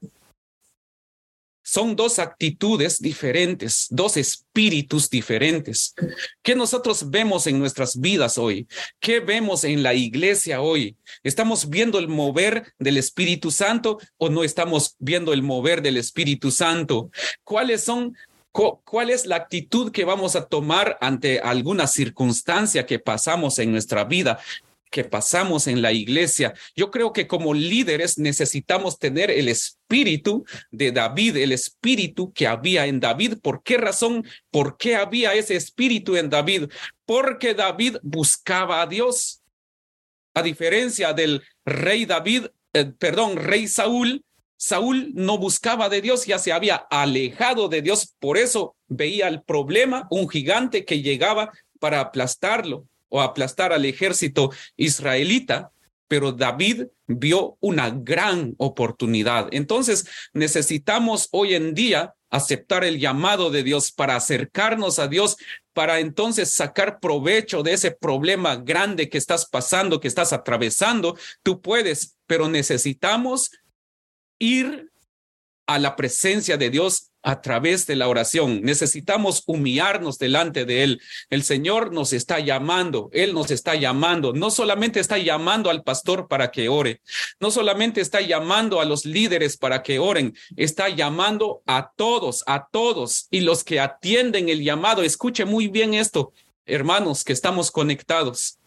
son 1.68 1.96
dos 1.96 2.18
actitudes 2.18 2.98
diferentes, 2.98 3.88
dos 3.90 4.16
espíritus 4.16 5.10
diferentes. 5.10 5.94
¿Qué 6.42 6.54
nosotros 6.54 7.10
vemos 7.10 7.46
en 7.46 7.58
nuestras 7.58 8.00
vidas 8.00 8.38
hoy? 8.38 8.66
¿Qué 8.98 9.20
vemos 9.20 9.64
en 9.64 9.82
la 9.82 9.92
iglesia 9.92 10.62
hoy? 10.62 10.96
¿Estamos 11.22 11.68
viendo 11.68 11.98
el 11.98 12.08
mover 12.08 12.72
del 12.78 12.96
Espíritu 12.96 13.50
Santo 13.50 13.98
o 14.16 14.30
no 14.30 14.44
estamos 14.44 14.96
viendo 14.98 15.34
el 15.34 15.42
mover 15.42 15.82
del 15.82 15.98
Espíritu 15.98 16.50
Santo? 16.50 17.10
¿Cuáles 17.44 17.84
son 17.84 18.16
¿Cuál 18.50 19.10
es 19.10 19.26
la 19.26 19.36
actitud 19.36 19.92
que 19.92 20.04
vamos 20.04 20.34
a 20.34 20.46
tomar 20.46 20.98
ante 21.00 21.38
alguna 21.38 21.86
circunstancia 21.86 22.86
que 22.86 22.98
pasamos 22.98 23.60
en 23.60 23.70
nuestra 23.70 24.02
vida? 24.02 24.40
Que 24.90 25.04
pasamos 25.04 25.66
en 25.66 25.82
la 25.82 25.92
iglesia. 25.92 26.54
Yo 26.74 26.90
creo 26.90 27.12
que 27.12 27.26
como 27.26 27.54
líderes 27.54 28.18
necesitamos 28.18 28.98
tener 28.98 29.30
el 29.30 29.48
espíritu 29.48 30.44
de 30.70 30.92
David, 30.92 31.36
el 31.36 31.52
espíritu 31.52 32.32
que 32.32 32.46
había 32.46 32.86
en 32.86 33.00
David. 33.00 33.38
¿Por 33.42 33.62
qué 33.62 33.76
razón? 33.76 34.26
¿Por 34.50 34.76
qué 34.76 34.96
había 34.96 35.34
ese 35.34 35.56
espíritu 35.56 36.16
en 36.16 36.30
David? 36.30 36.70
Porque 37.04 37.54
David 37.54 37.96
buscaba 38.02 38.82
a 38.82 38.86
Dios. 38.86 39.42
A 40.34 40.42
diferencia 40.42 41.12
del 41.12 41.42
rey 41.64 42.06
David, 42.06 42.46
eh, 42.72 42.92
perdón, 42.98 43.36
rey 43.36 43.66
Saúl, 43.66 44.24
Saúl 44.56 45.12
no 45.14 45.38
buscaba 45.38 45.88
de 45.88 46.00
Dios, 46.00 46.26
ya 46.26 46.38
se 46.38 46.52
había 46.52 46.76
alejado 46.90 47.68
de 47.68 47.80
Dios, 47.80 48.14
por 48.18 48.36
eso 48.36 48.76
veía 48.88 49.28
el 49.28 49.42
problema, 49.42 50.08
un 50.10 50.28
gigante 50.28 50.84
que 50.84 51.00
llegaba 51.00 51.52
para 51.78 52.00
aplastarlo 52.00 52.86
o 53.08 53.20
aplastar 53.20 53.72
al 53.72 53.84
ejército 53.84 54.50
israelita, 54.76 55.72
pero 56.08 56.32
David 56.32 56.86
vio 57.06 57.56
una 57.60 57.90
gran 57.90 58.54
oportunidad. 58.58 59.48
Entonces 59.52 60.06
necesitamos 60.32 61.28
hoy 61.32 61.54
en 61.54 61.74
día 61.74 62.14
aceptar 62.30 62.84
el 62.84 62.98
llamado 62.98 63.50
de 63.50 63.62
Dios 63.62 63.92
para 63.92 64.16
acercarnos 64.16 64.98
a 64.98 65.08
Dios, 65.08 65.36
para 65.72 66.00
entonces 66.00 66.50
sacar 66.50 66.98
provecho 67.00 67.62
de 67.62 67.74
ese 67.74 67.90
problema 67.90 68.56
grande 68.56 69.08
que 69.08 69.18
estás 69.18 69.46
pasando, 69.46 70.00
que 70.00 70.08
estás 70.08 70.32
atravesando. 70.32 71.16
Tú 71.42 71.62
puedes, 71.62 72.16
pero 72.26 72.48
necesitamos 72.48 73.50
ir 74.38 74.90
a 75.66 75.78
la 75.78 75.96
presencia 75.96 76.56
de 76.56 76.70
Dios 76.70 77.07
a 77.22 77.40
través 77.40 77.86
de 77.86 77.96
la 77.96 78.08
oración. 78.08 78.62
Necesitamos 78.62 79.42
humillarnos 79.46 80.18
delante 80.18 80.64
de 80.64 80.84
Él. 80.84 81.00
El 81.30 81.42
Señor 81.42 81.92
nos 81.92 82.12
está 82.12 82.40
llamando, 82.40 83.10
Él 83.12 83.34
nos 83.34 83.50
está 83.50 83.74
llamando. 83.74 84.32
No 84.32 84.50
solamente 84.50 85.00
está 85.00 85.18
llamando 85.18 85.70
al 85.70 85.82
pastor 85.82 86.28
para 86.28 86.50
que 86.50 86.68
ore, 86.68 87.00
no 87.40 87.50
solamente 87.50 88.00
está 88.00 88.20
llamando 88.20 88.80
a 88.80 88.84
los 88.84 89.04
líderes 89.04 89.56
para 89.56 89.82
que 89.82 89.98
oren, 89.98 90.36
está 90.56 90.88
llamando 90.88 91.62
a 91.66 91.92
todos, 91.96 92.44
a 92.46 92.68
todos. 92.70 93.26
Y 93.30 93.40
los 93.40 93.64
que 93.64 93.80
atienden 93.80 94.48
el 94.48 94.62
llamado, 94.62 95.02
escuche 95.02 95.44
muy 95.44 95.68
bien 95.68 95.94
esto, 95.94 96.32
hermanos, 96.66 97.24
que 97.24 97.32
estamos 97.32 97.70
conectados 97.70 98.58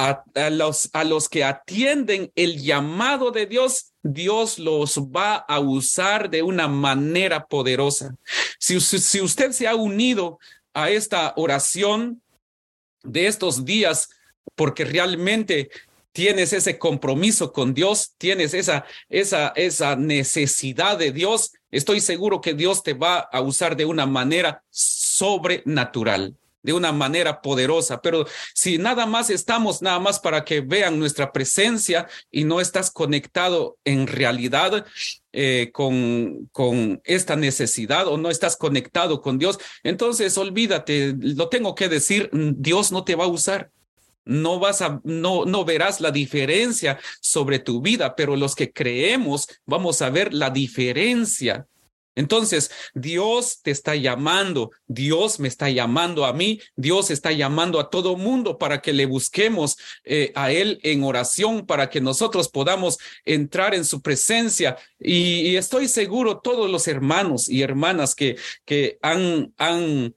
a, 0.00 0.50
los, 0.50 0.88
a 0.94 1.04
los 1.04 1.28
que 1.28 1.44
atienden 1.44 2.32
el 2.34 2.62
llamado 2.62 3.30
de 3.32 3.46
Dios, 3.46 3.92
Dios 4.02 4.58
los 4.58 4.98
va 4.98 5.34
a 5.36 5.60
usar 5.60 6.30
de 6.30 6.42
una 6.42 6.68
manera 6.68 7.46
poderosa. 7.46 8.16
Si, 8.58 8.80
si 8.80 9.20
usted 9.20 9.52
se 9.52 9.68
ha 9.68 9.74
unido 9.74 10.38
a 10.72 10.88
esta 10.90 11.34
oración 11.36 12.22
de 13.02 13.26
estos 13.26 13.66
días, 13.66 14.08
porque 14.54 14.86
realmente 14.86 15.70
tienes 16.12 16.54
ese 16.54 16.78
compromiso 16.78 17.52
con 17.52 17.74
Dios, 17.74 18.14
tienes 18.16 18.54
esa, 18.54 18.86
esa, 19.10 19.48
esa 19.54 19.96
necesidad 19.96 20.96
de 20.96 21.12
Dios, 21.12 21.52
estoy 21.70 22.00
seguro 22.00 22.40
que 22.40 22.54
Dios 22.54 22.82
te 22.82 22.94
va 22.94 23.18
a 23.18 23.42
usar 23.42 23.76
de 23.76 23.84
una 23.84 24.06
manera 24.06 24.62
sobrenatural 24.70 26.36
de 26.62 26.72
una 26.72 26.92
manera 26.92 27.40
poderosa. 27.40 28.00
Pero 28.00 28.26
si 28.54 28.78
nada 28.78 29.06
más 29.06 29.30
estamos, 29.30 29.82
nada 29.82 29.98
más 29.98 30.18
para 30.18 30.44
que 30.44 30.60
vean 30.60 30.98
nuestra 30.98 31.32
presencia 31.32 32.06
y 32.30 32.44
no 32.44 32.60
estás 32.60 32.90
conectado 32.90 33.78
en 33.84 34.06
realidad 34.06 34.84
eh, 35.32 35.70
con, 35.72 36.48
con 36.52 37.00
esta 37.04 37.36
necesidad 37.36 38.06
o 38.08 38.16
no 38.16 38.30
estás 38.30 38.56
conectado 38.56 39.20
con 39.20 39.38
Dios, 39.38 39.58
entonces 39.82 40.36
olvídate, 40.38 41.14
lo 41.18 41.48
tengo 41.48 41.74
que 41.74 41.88
decir, 41.88 42.30
Dios 42.32 42.92
no 42.92 43.04
te 43.04 43.14
va 43.14 43.24
a 43.24 43.28
usar. 43.28 43.70
No 44.26 44.60
vas 44.60 44.82
a, 44.82 45.00
no, 45.02 45.46
no 45.46 45.64
verás 45.64 46.00
la 46.00 46.10
diferencia 46.10 47.00
sobre 47.20 47.58
tu 47.58 47.80
vida, 47.80 48.14
pero 48.14 48.36
los 48.36 48.54
que 48.54 48.70
creemos 48.70 49.48
vamos 49.64 50.02
a 50.02 50.10
ver 50.10 50.34
la 50.34 50.50
diferencia 50.50 51.66
entonces, 52.16 52.70
Dios 52.94 53.60
te 53.62 53.70
está 53.70 53.94
llamando, 53.94 54.70
Dios 54.86 55.38
me 55.38 55.48
está 55.48 55.70
llamando 55.70 56.24
a 56.24 56.32
mí, 56.32 56.60
Dios 56.74 57.10
está 57.10 57.30
llamando 57.32 57.78
a 57.78 57.88
todo 57.88 58.16
mundo 58.16 58.58
para 58.58 58.80
que 58.80 58.92
le 58.92 59.06
busquemos 59.06 59.76
eh, 60.04 60.32
a 60.34 60.50
Él 60.50 60.80
en 60.82 61.04
oración, 61.04 61.66
para 61.66 61.88
que 61.88 62.00
nosotros 62.00 62.48
podamos 62.48 62.98
entrar 63.24 63.74
en 63.74 63.84
su 63.84 64.02
presencia. 64.02 64.76
Y, 64.98 65.56
estoy 65.56 65.88
seguro, 65.88 66.40
todos 66.40 66.68
los 66.68 66.88
hermanos 66.88 67.48
y 67.48 67.62
hermanas 67.62 68.14
que, 68.14 68.36
que 68.64 68.98
han, 69.02 69.52
han, 69.56 70.14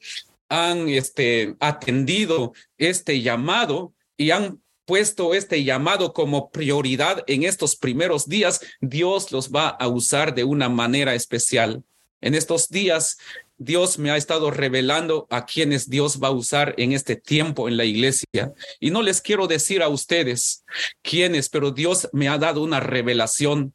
han 0.49 0.89
este, 0.89 1.55
atendido 1.59 2.53
este 2.77 3.21
llamado 3.21 3.93
y 4.17 4.31
han 4.31 4.62
puesto 4.85 5.33
este 5.33 5.63
llamado 5.63 6.13
como 6.13 6.49
prioridad 6.49 7.23
en 7.27 7.43
estos 7.43 7.75
primeros 7.75 8.27
días, 8.27 8.61
Dios 8.81 9.31
los 9.31 9.51
va 9.51 9.69
a 9.69 9.87
usar 9.87 10.33
de 10.33 10.43
una 10.43 10.69
manera 10.69 11.15
especial. 11.15 11.83
En 12.21 12.35
estos 12.35 12.69
días, 12.69 13.17
Dios 13.57 13.97
me 13.99 14.11
ha 14.11 14.17
estado 14.17 14.51
revelando 14.51 15.27
a 15.29 15.45
quienes 15.45 15.89
Dios 15.89 16.19
va 16.21 16.29
a 16.29 16.31
usar 16.31 16.73
en 16.77 16.91
este 16.91 17.15
tiempo 17.15 17.67
en 17.67 17.77
la 17.77 17.85
iglesia. 17.85 18.53
Y 18.79 18.91
no 18.91 19.01
les 19.01 19.21
quiero 19.21 19.47
decir 19.47 19.81
a 19.81 19.89
ustedes 19.89 20.63
quiénes, 21.01 21.49
pero 21.49 21.71
Dios 21.71 22.09
me 22.11 22.27
ha 22.27 22.37
dado 22.37 22.61
una 22.61 22.79
revelación 22.79 23.73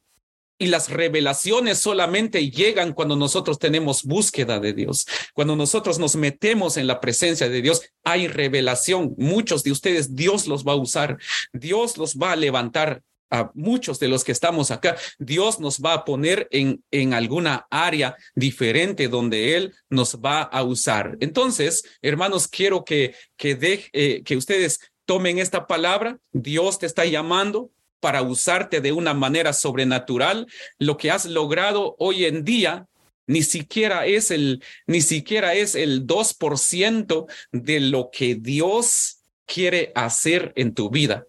y 0.59 0.67
las 0.67 0.89
revelaciones 0.89 1.79
solamente 1.79 2.51
llegan 2.51 2.93
cuando 2.93 3.15
nosotros 3.15 3.57
tenemos 3.57 4.03
búsqueda 4.03 4.59
de 4.59 4.73
Dios. 4.73 5.07
Cuando 5.33 5.55
nosotros 5.55 5.97
nos 5.97 6.15
metemos 6.17 6.77
en 6.77 6.85
la 6.85 6.99
presencia 6.99 7.49
de 7.49 7.61
Dios, 7.61 7.81
hay 8.03 8.27
revelación. 8.27 9.15
Muchos 9.17 9.63
de 9.63 9.71
ustedes 9.71 10.15
Dios 10.15 10.47
los 10.47 10.65
va 10.65 10.73
a 10.73 10.75
usar. 10.75 11.17
Dios 11.53 11.97
los 11.97 12.17
va 12.17 12.33
a 12.33 12.35
levantar 12.35 13.01
a 13.31 13.51
muchos 13.53 13.99
de 13.99 14.07
los 14.07 14.23
que 14.23 14.31
estamos 14.31 14.69
acá. 14.71 14.97
Dios 15.17 15.59
nos 15.59 15.79
va 15.79 15.93
a 15.93 16.05
poner 16.05 16.47
en, 16.51 16.83
en 16.91 17.13
alguna 17.13 17.67
área 17.69 18.17
diferente 18.35 19.07
donde 19.07 19.55
Él 19.55 19.73
nos 19.89 20.19
va 20.19 20.41
a 20.41 20.63
usar. 20.63 21.17
Entonces, 21.19 21.83
hermanos, 22.01 22.47
quiero 22.47 22.83
que, 22.83 23.15
que, 23.37 23.55
de, 23.55 23.85
eh, 23.93 24.23
que 24.23 24.35
ustedes 24.35 24.79
tomen 25.05 25.39
esta 25.39 25.67
palabra. 25.67 26.19
Dios 26.31 26.79
te 26.79 26.85
está 26.85 27.05
llamando. 27.05 27.71
Para 27.99 28.21
usarte 28.21 28.81
de 28.81 28.91
una 28.91 29.13
manera 29.13 29.53
sobrenatural, 29.53 30.47
lo 30.77 30.97
que 30.97 31.11
has 31.11 31.25
logrado 31.25 31.95
hoy 31.99 32.25
en 32.25 32.43
día 32.43 32.87
ni 33.27 33.43
siquiera 33.43 34.07
es 34.07 34.31
el, 34.31 34.63
ni 34.87 35.01
siquiera 35.01 35.53
es 35.53 35.75
el 35.75 36.07
2% 36.07 37.27
de 37.51 37.79
lo 37.79 38.09
que 38.11 38.33
Dios 38.33 39.19
quiere 39.45 39.91
hacer 39.93 40.51
en 40.55 40.73
tu 40.73 40.89
vida. 40.89 41.25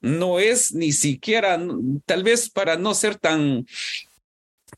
No 0.00 0.40
es 0.40 0.72
ni 0.72 0.92
siquiera, 0.92 1.60
tal 2.04 2.24
vez 2.24 2.50
para 2.50 2.76
no 2.76 2.94
ser 2.94 3.16
tan 3.16 3.66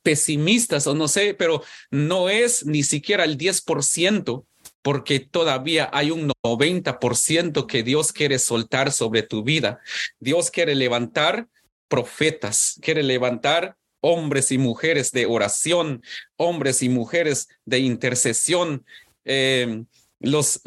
pesimistas 0.03 0.87
o 0.87 0.94
no 0.94 1.09
sé, 1.09 1.35
pero 1.35 1.62
no 1.90 2.29
es 2.29 2.66
ni 2.66 2.83
siquiera 2.83 3.24
el 3.24 3.38
10% 3.38 4.44
porque 4.88 5.20
todavía 5.20 5.90
hay 5.92 6.11
un 6.11 6.33
90% 6.42 7.66
que 7.66 7.83
Dios 7.83 8.11
quiere 8.11 8.38
soltar 8.38 8.90
sobre 8.90 9.22
tu 9.22 9.42
vida. 9.42 9.81
Dios 10.18 10.51
quiere 10.51 10.74
levantar 10.74 11.46
profetas, 11.88 12.81
quiere 12.81 13.03
levantar 13.03 13.77
hombres 14.01 14.51
y 14.51 14.57
mujeres 14.57 15.12
de 15.12 15.27
oración, 15.27 16.03
hombres 16.38 16.83
y 16.83 16.88
mujeres 16.88 17.48
de 17.66 17.81
intercesión. 17.81 18.87
Eh, 19.27 19.85
los 20.20 20.61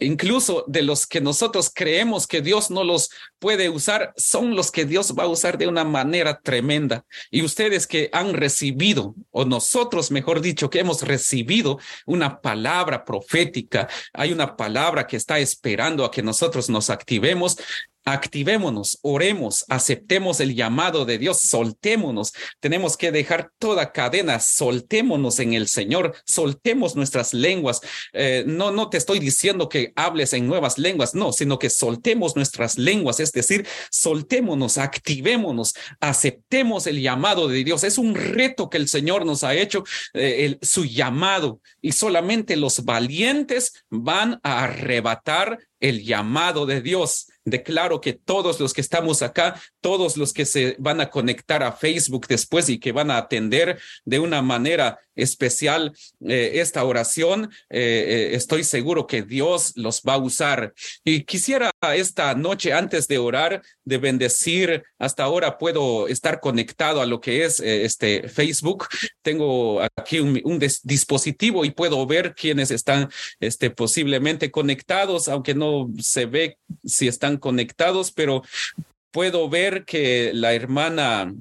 incluso 0.00 0.64
de 0.66 0.82
los 0.82 1.06
que 1.06 1.20
nosotros 1.20 1.70
creemos 1.74 2.26
que 2.26 2.40
Dios 2.40 2.70
no 2.70 2.84
los 2.84 3.10
puede 3.38 3.68
usar, 3.68 4.14
son 4.16 4.56
los 4.56 4.70
que 4.70 4.84
Dios 4.84 5.14
va 5.18 5.24
a 5.24 5.28
usar 5.28 5.58
de 5.58 5.66
una 5.66 5.84
manera 5.84 6.40
tremenda. 6.40 7.04
Y 7.30 7.42
ustedes 7.42 7.86
que 7.86 8.08
han 8.12 8.32
recibido, 8.32 9.14
o 9.30 9.44
nosotros, 9.44 10.10
mejor 10.10 10.40
dicho, 10.40 10.70
que 10.70 10.80
hemos 10.80 11.02
recibido 11.02 11.78
una 12.06 12.40
palabra 12.40 13.04
profética, 13.04 13.88
hay 14.12 14.32
una 14.32 14.56
palabra 14.56 15.06
que 15.06 15.16
está 15.16 15.38
esperando 15.38 16.04
a 16.04 16.10
que 16.10 16.22
nosotros 16.22 16.70
nos 16.70 16.90
activemos, 16.90 17.58
activémonos, 18.04 18.98
oremos, 19.02 19.64
aceptemos 19.68 20.40
el 20.40 20.54
llamado 20.54 21.04
de 21.04 21.18
Dios, 21.18 21.40
soltémonos. 21.40 22.32
Tenemos 22.60 22.96
que 22.96 23.12
dejar 23.12 23.50
toda 23.58 23.92
cadena, 23.92 24.40
soltémonos 24.40 25.38
en 25.40 25.54
el 25.54 25.68
Señor, 25.68 26.14
soltemos 26.26 26.96
nuestras 26.96 27.32
lenguas. 27.32 27.80
Eh, 28.12 28.44
no, 28.46 28.70
no 28.70 28.90
te 28.90 28.98
estoy 28.98 29.18
diciendo 29.18 29.68
que 29.68 29.92
hables 29.96 30.32
en 30.32 30.46
nuevas 30.46 30.78
lenguas, 30.78 31.14
no, 31.14 31.32
sino 31.32 31.58
que 31.58 31.70
soltemos 31.70 32.36
nuestras 32.36 32.78
lenguas, 32.78 33.20
es 33.20 33.32
decir, 33.32 33.66
soltémonos, 33.90 34.78
activémonos, 34.78 35.74
aceptemos 36.00 36.86
el 36.86 37.00
llamado 37.00 37.48
de 37.48 37.64
Dios. 37.64 37.84
Es 37.84 37.98
un 37.98 38.14
reto 38.14 38.68
que 38.68 38.78
el 38.78 38.88
Señor 38.88 39.24
nos 39.24 39.44
ha 39.44 39.54
hecho, 39.54 39.84
eh, 40.12 40.58
su 40.62 40.84
llamado, 40.84 41.60
y 41.80 41.92
solamente 41.92 42.56
los 42.56 42.84
valientes 42.84 43.84
van 43.90 44.40
a 44.42 44.64
arrebatar 44.64 45.58
el 45.80 46.04
llamado 46.04 46.66
de 46.66 46.80
Dios. 46.80 47.28
Declaro 47.44 48.00
que 48.00 48.14
todos 48.14 48.58
los 48.58 48.72
que 48.72 48.80
estamos 48.80 49.22
acá, 49.22 49.60
todos 49.80 50.16
los 50.16 50.32
que 50.32 50.46
se 50.46 50.76
van 50.78 51.00
a 51.00 51.10
conectar 51.10 51.62
a 51.62 51.72
Facebook 51.72 52.26
después 52.26 52.68
y 52.68 52.78
que 52.78 52.92
van 52.92 53.10
a 53.10 53.18
atender 53.18 53.78
de 54.04 54.18
una 54.18 54.40
manera 54.40 54.98
especial 55.16 55.92
eh, 56.26 56.52
esta 56.54 56.84
oración, 56.84 57.50
eh, 57.70 58.04
eh, 58.06 58.34
estoy 58.34 58.64
seguro 58.64 59.06
que 59.06 59.22
Dios 59.22 59.72
los 59.76 60.02
va 60.02 60.14
a 60.14 60.18
usar. 60.18 60.74
Y 61.04 61.24
quisiera 61.24 61.70
esta 61.94 62.34
noche, 62.34 62.72
antes 62.72 63.08
de 63.08 63.18
orar, 63.18 63.62
de 63.84 63.98
bendecir, 63.98 64.82
hasta 64.98 65.24
ahora 65.24 65.58
puedo 65.58 66.08
estar 66.08 66.40
conectado 66.40 67.00
a 67.00 67.06
lo 67.06 67.20
que 67.20 67.44
es 67.44 67.60
este 67.60 68.28
Facebook. 68.28 68.86
Tengo 69.22 69.80
aquí 69.96 70.20
un, 70.20 70.58
dispositivo 70.82 71.64
y 71.64 71.70
puedo 71.70 72.06
ver 72.06 72.34
quiénes 72.34 72.70
están 72.70 73.10
este, 73.40 73.70
posiblemente 73.70 74.50
conectados, 74.50 75.28
aunque 75.28 75.54
no 75.54 75.90
se 75.98 76.26
ve 76.26 76.58
si 76.84 77.08
están 77.08 77.36
conectados, 77.36 78.12
pero 78.12 78.42
puedo 79.10 79.48
ver 79.48 79.84
que 79.84 80.32
la 80.34 80.54
hermana 80.54 81.32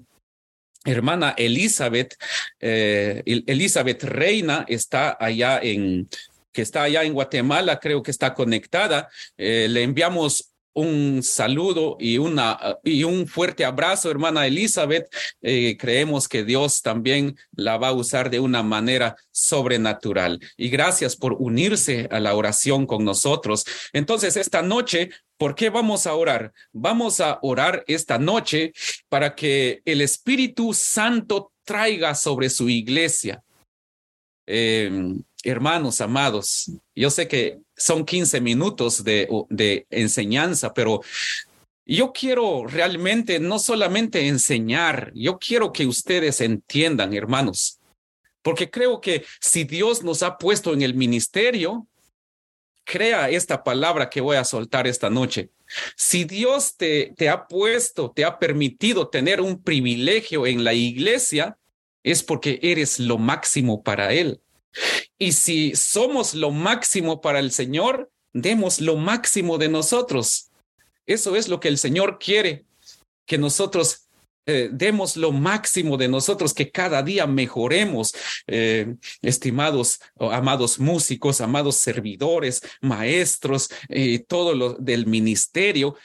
hermana 0.83 1.33
Elizabeth, 1.37 2.15
eh, 2.59 3.23
Elizabeth 3.25 4.03
Reina 4.03 4.65
está 4.67 5.17
allá 5.19 5.59
en 5.61 6.07
que 6.51 6.61
está 6.61 6.83
allá 6.83 7.03
en 7.03 7.13
Guatemala, 7.13 7.79
creo 7.79 8.03
que 8.03 8.11
está 8.11 8.35
conectada. 8.35 9.09
Eh, 9.37 9.67
le 9.69 9.81
enviamos 9.81 10.52
un 10.73 11.21
saludo 11.23 11.97
y, 11.99 12.17
una, 12.17 12.77
y 12.83 13.03
un 13.03 13.27
fuerte 13.27 13.65
abrazo, 13.65 14.09
hermana 14.09 14.47
Elizabeth. 14.47 15.07
Eh, 15.41 15.77
creemos 15.77 16.27
que 16.27 16.43
Dios 16.43 16.81
también 16.81 17.37
la 17.55 17.77
va 17.77 17.89
a 17.89 17.93
usar 17.93 18.29
de 18.29 18.39
una 18.39 18.63
manera 18.63 19.15
sobrenatural. 19.31 20.39
Y 20.57 20.69
gracias 20.69 21.15
por 21.15 21.33
unirse 21.33 22.07
a 22.11 22.19
la 22.19 22.35
oración 22.35 22.85
con 22.85 23.05
nosotros. 23.05 23.65
Entonces, 23.93 24.35
esta 24.35 24.61
noche, 24.61 25.09
¿por 25.37 25.55
qué 25.55 25.69
vamos 25.69 26.07
a 26.07 26.15
orar? 26.15 26.53
Vamos 26.71 27.19
a 27.19 27.39
orar 27.41 27.83
esta 27.87 28.17
noche 28.17 28.73
para 29.09 29.35
que 29.35 29.81
el 29.85 30.01
Espíritu 30.01 30.73
Santo 30.73 31.51
traiga 31.63 32.15
sobre 32.15 32.49
su 32.49 32.69
iglesia. 32.69 33.43
Eh, 34.45 34.91
hermanos 35.43 36.01
amados, 36.01 36.71
yo 36.95 37.09
sé 37.09 37.27
que 37.27 37.59
son 37.83 38.05
15 38.05 38.39
minutos 38.39 39.03
de, 39.03 39.85
enseñanza, 39.89 40.73
pero 40.73 41.01
yo 41.85 42.13
quiero 42.13 42.65
realmente 42.65 43.41
no 43.41 43.59
solamente 43.59 44.25
enseñar, 44.25 45.11
yo 45.13 45.37
quiero 45.37 45.73
que 45.73 45.85
ustedes 45.85 46.39
entiendan, 46.39 47.13
hermanos, 47.13 47.81
porque 48.41 48.69
creo 48.69 49.01
que 49.01 49.25
si 49.41 49.65
Dios 49.65 50.01
nos 50.01 50.23
ha 50.23 50.37
puesto 50.37 50.71
en 50.71 50.81
el 50.81 50.93
ministerio, 50.93 51.85
crea 52.85 53.29
esta 53.29 53.65
palabra 53.65 54.09
que 54.09 54.21
voy 54.21 54.37
a 54.37 54.45
soltar 54.45 54.87
esta 54.87 55.09
noche. 55.09 55.49
Si 55.97 56.23
Dios 56.23 56.77
te, 56.77 57.13
te 57.17 57.27
ha 57.27 57.47
puesto, 57.47 58.11
te 58.11 58.23
ha 58.23 58.39
permitido 58.39 59.09
tener 59.09 59.41
un 59.41 59.61
privilegio 59.61 60.47
en 60.47 60.63
la 60.63 60.73
iglesia, 60.73 61.57
es 62.01 62.23
porque 62.23 62.59
eres 62.63 62.97
lo 62.99 63.17
máximo 63.17 63.83
para 63.83 64.13
Él. 64.13 64.39
Y 65.17 65.33
si 65.33 65.75
somos 65.75 66.33
lo 66.33 66.51
máximo 66.51 67.21
para 67.21 67.39
el 67.39 67.51
Señor, 67.51 68.11
demos 68.33 68.81
lo 68.81 68.95
máximo 68.95 69.57
de 69.57 69.69
nosotros. 69.69 70.49
Eso 71.05 71.35
es 71.35 71.47
lo 71.47 71.59
que 71.59 71.67
el 71.67 71.77
Señor 71.77 72.17
quiere, 72.19 72.65
que 73.25 73.37
nosotros 73.37 74.03
eh, 74.45 74.69
demos 74.73 75.15
lo 75.15 75.31
máximo 75.31 75.95
de 75.95 76.09
nosotros, 76.09 76.53
que 76.53 76.69
cada 76.69 77.01
día 77.01 77.25
mejoremos, 77.25 78.13
eh, 78.47 78.95
estimados, 79.21 80.01
amados 80.19 80.79
músicos, 80.79 81.39
amados 81.39 81.77
servidores, 81.77 82.61
maestros, 82.81 83.69
eh, 83.87 84.19
todo 84.19 84.53
lo 84.53 84.73
del 84.73 85.05
ministerio. 85.05 85.95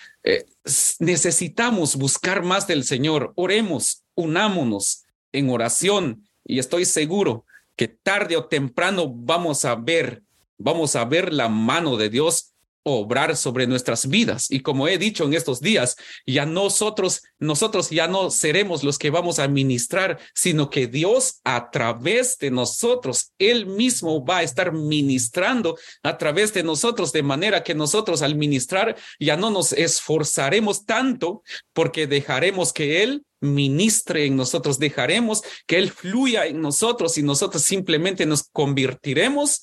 necesitamos 0.99 1.97
buscar 1.97 2.43
más 2.45 2.67
del 2.67 2.85
Señor. 2.85 3.33
Oremos, 3.35 4.05
unámonos 4.15 5.05
en 5.33 5.49
oración 5.51 6.29
y 6.45 6.59
estoy 6.59 6.85
seguro 6.85 7.45
que 7.79 7.87
tarde 7.87 8.37
o 8.37 8.45
temprano 8.45 9.09
vamos 9.09 9.65
a 9.65 9.77
ver, 9.77 10.25
vamos 10.59 10.97
a 10.97 11.05
ver 11.05 11.33
la 11.33 11.49
mano 11.49 11.97
de 11.97 12.11
Dios 12.11 12.53
obrar 12.83 13.37
sobre 13.37 13.67
nuestras 13.67 14.09
vidas. 14.09 14.51
Y 14.51 14.61
como 14.61 14.89
he 14.89 14.99
dicho 14.99 15.25
en 15.25 15.35
estos 15.35 15.61
días, 15.61 15.97
ya 16.27 16.45
nosotros, 16.45 17.23
nosotros 17.39 17.91
ya 17.91 18.09
no 18.09 18.31
seremos 18.31 18.83
los 18.83 18.99
que 18.99 19.11
vamos 19.11 19.39
a 19.39 19.47
ministrar, 19.47 20.19
sino 20.35 20.71
que 20.71 20.89
Dios 20.89 21.41
a 21.45 21.71
través 21.71 22.39
de 22.39 22.51
nosotros, 22.51 23.33
Él 23.39 23.67
mismo 23.67 24.25
va 24.25 24.39
a 24.39 24.43
estar 24.43 24.73
ministrando 24.73 25.79
a 26.03 26.19
través 26.19 26.53
de 26.55 26.65
nosotros, 26.65 27.13
de 27.13 27.23
manera 27.23 27.63
que 27.63 27.75
nosotros 27.75 28.23
al 28.23 28.35
ministrar 28.35 28.97
ya 29.21 29.37
no 29.37 29.51
nos 29.51 29.73
esforzaremos 29.73 30.85
tanto 30.85 31.43
porque 31.73 32.07
dejaremos 32.09 32.73
que 32.73 33.05
Él 33.05 33.25
ministre 33.41 34.27
en 34.27 34.37
nosotros, 34.37 34.79
dejaremos 34.79 35.43
que 35.67 35.79
Él 35.79 35.91
fluya 35.91 36.47
en 36.47 36.61
nosotros 36.61 37.19
y 37.19 37.23
nosotros 37.23 37.63
simplemente 37.63 38.27
nos 38.27 38.45
convertiremos 38.45 39.63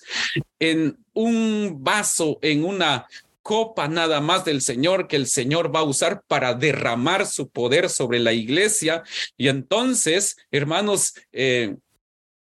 en 0.59 0.97
un 1.13 1.77
vaso, 1.79 2.39
en 2.41 2.63
una 2.63 3.07
copa 3.41 3.88
nada 3.88 4.21
más 4.21 4.43
del 4.43 4.61
Señor 4.61 5.07
que 5.07 5.15
el 5.15 5.27
Señor 5.27 5.73
va 5.73 5.81
a 5.81 5.83
usar 5.83 6.23
para 6.27 6.55
derramar 6.55 7.27
su 7.27 7.47
poder 7.49 7.89
sobre 7.89 8.19
la 8.19 8.33
iglesia. 8.33 9.03
Y 9.38 9.49
entonces, 9.49 10.35
hermanos, 10.49 11.13
eh, 11.31 11.75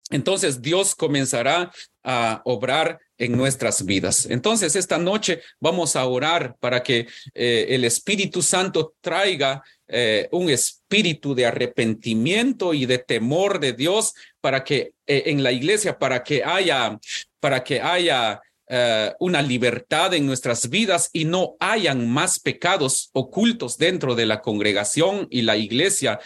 entonces 0.10 0.62
Dios 0.62 0.96
comenzará 0.96 1.72
a 2.04 2.42
obrar 2.46 3.00
en 3.18 3.38
nuestras 3.38 3.86
vidas. 3.86 4.28
Entonces, 4.30 4.76
esta 4.76 4.98
noche 4.98 5.42
vamos 5.60 5.96
a 5.96 6.06
orar 6.06 6.56
para 6.60 6.84
que 6.84 7.08
eh, 7.34 7.66
el 7.70 7.86
Espíritu 7.86 8.42
Santo 8.42 8.96
traiga 9.02 9.64
eh, 9.88 10.28
un 10.32 10.50
espíritu 10.50 11.36
de 11.36 11.46
arrepentimiento 11.46 12.74
y 12.74 12.86
de 12.86 12.98
temor 12.98 13.60
de 13.60 13.74
Dios 13.74 14.14
para 14.42 14.64
que 14.64 14.94
en 15.06 15.44
la 15.44 15.52
iglesia, 15.52 16.00
para 16.00 16.24
que 16.24 16.44
haya, 16.44 16.98
para 17.40 17.64
que 17.64 17.80
haya 17.80 18.42
eh, 18.68 19.14
una 19.20 19.44
libertad 19.44 20.16
en 20.16 20.26
nuestras 20.26 20.72
vidas 20.72 21.12
y 21.14 21.26
no 21.26 21.56
hayan 21.60 22.10
más 22.10 22.40
pecados 22.40 23.12
ocultos 23.14 23.78
dentro 23.78 24.16
de 24.16 24.26
la 24.26 24.42
congregación 24.42 25.28
y 25.30 25.44
la 25.44 25.56
iglesia 25.56 26.20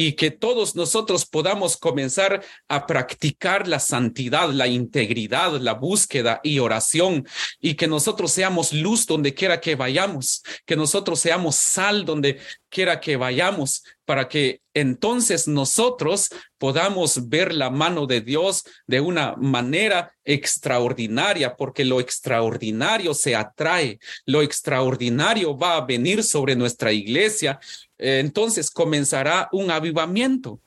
y 0.00 0.12
que 0.12 0.30
todos 0.30 0.76
nosotros 0.76 1.26
podamos 1.26 1.76
comenzar 1.76 2.44
a 2.68 2.86
practicar 2.86 3.66
la 3.66 3.80
santidad, 3.80 4.48
la 4.50 4.68
integridad, 4.68 5.58
la 5.58 5.74
búsqueda 5.74 6.38
y 6.44 6.60
oración 6.60 7.26
y 7.58 7.74
que 7.74 7.88
nosotros 7.88 8.30
seamos 8.30 8.72
luz 8.72 9.06
donde 9.06 9.34
quiera 9.34 9.60
que 9.60 9.74
vayamos, 9.74 10.44
que 10.64 10.76
nosotros 10.76 11.18
seamos 11.18 11.56
sal 11.56 12.04
donde 12.04 12.38
quiera 12.68 13.00
que 13.00 13.16
vayamos 13.16 13.82
para 14.04 14.28
que 14.28 14.62
entonces 14.72 15.48
nosotros 15.48 16.30
podamos 16.56 17.28
ver 17.28 17.52
la 17.52 17.68
mano 17.68 18.06
de 18.06 18.20
Dios 18.20 18.64
de 18.86 19.00
una 19.00 19.34
manera 19.36 20.12
extraordinaria, 20.24 21.56
porque 21.56 21.84
lo 21.84 22.00
extraordinario 22.00 23.14
se 23.14 23.34
atrae, 23.34 23.98
lo 24.24 24.42
extraordinario 24.42 25.58
va 25.58 25.76
a 25.76 25.84
venir 25.84 26.22
sobre 26.22 26.56
nuestra 26.56 26.92
iglesia, 26.92 27.58
entonces 27.98 28.70
comenzará 28.70 29.48
un 29.52 29.70
avivamiento. 29.70 30.60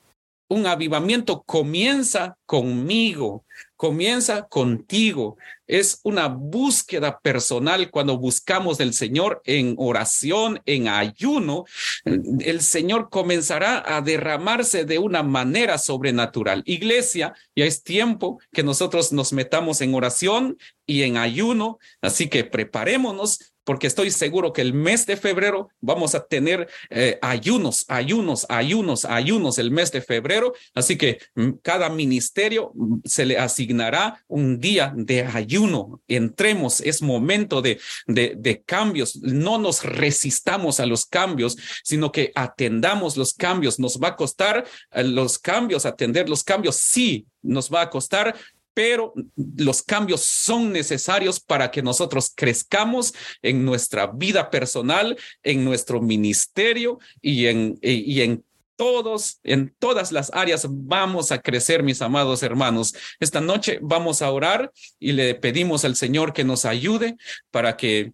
Un 0.52 0.68
avivamiento 0.68 1.44
comienza 1.44 2.38
conmigo, 2.46 3.46
comienza 3.78 4.50
contigo. 4.50 5.38
Es 5.66 6.02
una 6.04 6.28
búsqueda 6.28 7.22
personal 7.22 7.90
cuando 7.90 8.18
buscamos 8.18 8.78
del 8.78 8.94
Señor 8.94 9.42
en 9.46 9.76
oración, 9.78 10.62
en 10.66 10.90
ayuno. 10.90 11.64
El 12.04 12.60
Señor 12.60 13.10
comenzará 13.10 13.96
a 13.96 14.02
derramarse 14.02 14.84
de 14.84 15.00
una 15.00 15.24
manera 15.24 15.78
sobrenatural. 15.78 16.64
Iglesia, 16.66 17.34
ya 17.56 17.64
es 17.64 17.82
tiempo 17.82 18.42
que 18.52 18.62
nosotros 18.62 19.14
nos 19.14 19.32
metamos 19.32 19.80
en 19.80 19.96
oración 19.96 20.58
y 20.86 21.04
en 21.04 21.16
ayuno. 21.16 21.80
Así 22.02 22.28
que 22.28 22.44
preparémonos 22.44 23.51
porque 23.64 23.88
estoy 23.88 24.12
seguro 24.12 24.54
que 24.54 24.62
el 24.62 24.74
mes 24.74 25.06
de 25.06 25.18
febrero 25.18 25.70
vamos 25.80 26.16
a 26.16 26.26
tener 26.26 26.68
eh, 26.90 27.20
ayunos, 27.22 27.86
ayunos, 27.88 28.46
ayunos, 28.50 29.06
ayunos 29.06 29.58
el 29.58 29.72
mes 29.72 29.92
de 29.92 30.02
febrero. 30.02 30.54
Así 30.74 30.98
que 30.98 31.20
mm, 31.36 31.52
cada 31.62 31.90
ministerio 31.90 32.72
mm, 32.74 33.00
se 33.06 33.26
le 33.26 33.38
asignará 33.38 34.24
un 34.28 34.60
día 34.60 34.94
de 34.96 35.24
ayuno. 35.24 36.02
Entremos, 36.08 36.82
es 36.82 37.02
momento 37.02 37.62
de, 37.62 37.80
de, 38.08 38.34
de 38.38 38.62
cambios. 38.64 39.18
No 39.18 39.58
nos 39.58 39.84
resistamos 39.84 40.80
a 40.80 40.86
los 40.86 41.06
cambios, 41.06 41.58
sino 41.84 42.12
que 42.12 42.32
atendamos 42.36 43.18
los 43.18 43.34
cambios. 43.34 43.80
Nos 43.80 44.00
va 44.00 44.10
a 44.10 44.16
costar 44.16 44.66
eh, 44.92 45.04
los 45.04 45.38
cambios, 45.38 45.86
atender 45.86 46.30
los 46.30 46.44
cambios. 46.44 46.78
Sí, 46.78 47.28
nos 47.42 47.72
va 47.72 47.82
a 47.82 47.90
costar, 47.90 48.36
pero 48.74 49.14
los 49.36 49.82
cambios 49.84 50.22
son 50.22 50.72
necesarios 50.72 51.40
para 51.40 51.72
que 51.72 51.82
nosotros 51.82 52.32
crezcamos 52.34 53.14
en 53.42 53.66
nuestra 53.66 54.08
vida 54.08 54.50
personal, 54.50 55.18
en 55.44 55.66
nuestro 55.66 56.02
ministerio 56.02 57.00
y 57.22 57.48
en, 57.48 57.78
y 57.82 58.22
en 58.22 58.44
todos, 58.82 59.40
en 59.44 59.76
todas 59.78 60.12
las 60.12 60.34
áreas 60.34 60.66
vamos 60.68 61.32
a 61.32 61.40
crecer, 61.40 61.84
mis 61.84 62.02
amados 62.02 62.42
hermanos. 62.42 62.96
Esta 63.20 63.40
noche 63.40 63.78
vamos 63.80 64.24
a 64.24 64.32
orar 64.32 64.72
y 65.00 65.12
le 65.12 65.36
pedimos 65.36 65.86
al 65.86 65.96
Señor 65.96 66.34
que 66.34 66.44
nos 66.44 66.66
ayude 66.66 67.16
para 67.52 67.78
que, 67.78 68.14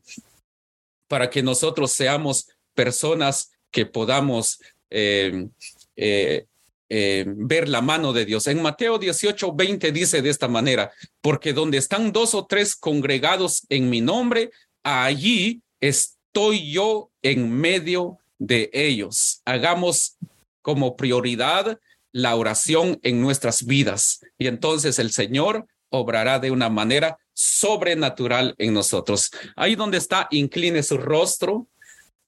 para 1.08 1.30
que 1.30 1.42
nosotros 1.42 1.94
seamos 1.94 2.50
personas 2.74 3.52
que 3.72 3.86
podamos 3.86 4.60
eh, 4.90 5.48
eh, 5.96 6.46
eh, 6.90 7.26
ver 7.28 7.68
la 7.68 7.82
mano 7.82 8.14
de 8.14 8.26
Dios. 8.26 8.48
En 8.48 8.62
Mateo 8.62 8.98
18, 8.98 9.54
20 9.54 9.92
dice 9.92 10.22
de 10.22 10.30
esta 10.30 10.48
manera, 10.48 10.92
porque 11.22 11.54
donde 11.54 11.78
están 11.78 12.12
dos 12.12 12.34
o 12.34 12.46
tres 12.46 12.76
congregados 12.76 13.66
en 13.70 13.90
mi 13.90 14.00
nombre, 14.00 14.52
allí 14.84 15.62
estoy 15.82 16.72
yo 16.72 17.10
en 17.22 17.52
medio 17.52 18.20
de 18.40 18.70
ellos. 18.72 19.42
Hagamos 19.46 20.16
como 20.62 20.96
prioridad 20.96 21.80
la 22.12 22.36
oración 22.36 23.00
en 23.04 23.22
nuestras 23.22 23.66
vidas 23.66 24.22
y 24.38 24.48
entonces 24.48 24.98
el 24.98 25.12
Señor 25.12 25.68
obrará 25.90 26.40
de 26.40 26.52
una 26.52 26.70
manera 26.70 27.18
sobrenatural 27.34 28.56
en 28.58 28.74
nosotros. 28.74 29.32
Ahí 29.56 29.76
donde 29.76 29.98
está, 29.98 30.28
incline 30.32 30.82
su 30.84 30.98
rostro, 30.98 31.68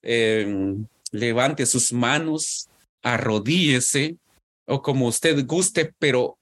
eh, 0.01 0.75
levante 1.11 1.65
sus 1.65 1.91
manos, 1.91 2.69
arrodíese 3.01 4.17
o 4.69 4.81
como 4.81 5.07
usted 5.07 5.45
guste, 5.45 5.93
pero 5.99 6.37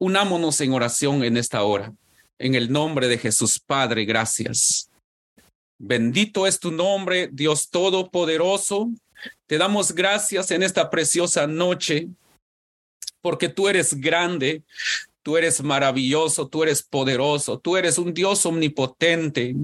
unámonos 0.00 0.60
en 0.60 0.72
oración 0.72 1.24
en 1.24 1.36
esta 1.36 1.62
hora. 1.64 1.92
En 2.38 2.54
el 2.54 2.70
nombre 2.70 3.08
de 3.08 3.18
Jesús, 3.18 3.60
Padre, 3.60 4.04
gracias. 4.04 4.90
Bendito 5.78 6.46
es 6.46 6.58
tu 6.58 6.70
nombre, 6.70 7.28
Dios 7.32 7.68
Todopoderoso. 7.68 8.90
Te 9.46 9.58
damos 9.58 9.92
gracias 9.92 10.50
en 10.50 10.62
esta 10.62 10.88
preciosa 10.88 11.46
noche, 11.46 12.08
porque 13.20 13.48
tú 13.48 13.68
eres 13.68 14.00
grande, 14.00 14.62
Tú 15.24 15.38
eres 15.38 15.62
maravilloso, 15.62 16.48
tú 16.48 16.64
eres 16.64 16.82
poderoso, 16.82 17.58
tú 17.58 17.78
eres 17.78 17.96
un 17.96 18.12
Dios 18.12 18.44
omnipotente. 18.44 19.54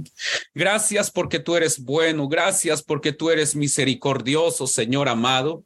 Gracias 0.54 1.10
porque 1.10 1.38
tú 1.38 1.54
eres 1.54 1.84
bueno, 1.84 2.28
gracias 2.28 2.82
porque 2.82 3.12
tú 3.12 3.28
eres 3.28 3.54
misericordioso, 3.54 4.66
Señor 4.66 5.10
amado. 5.10 5.62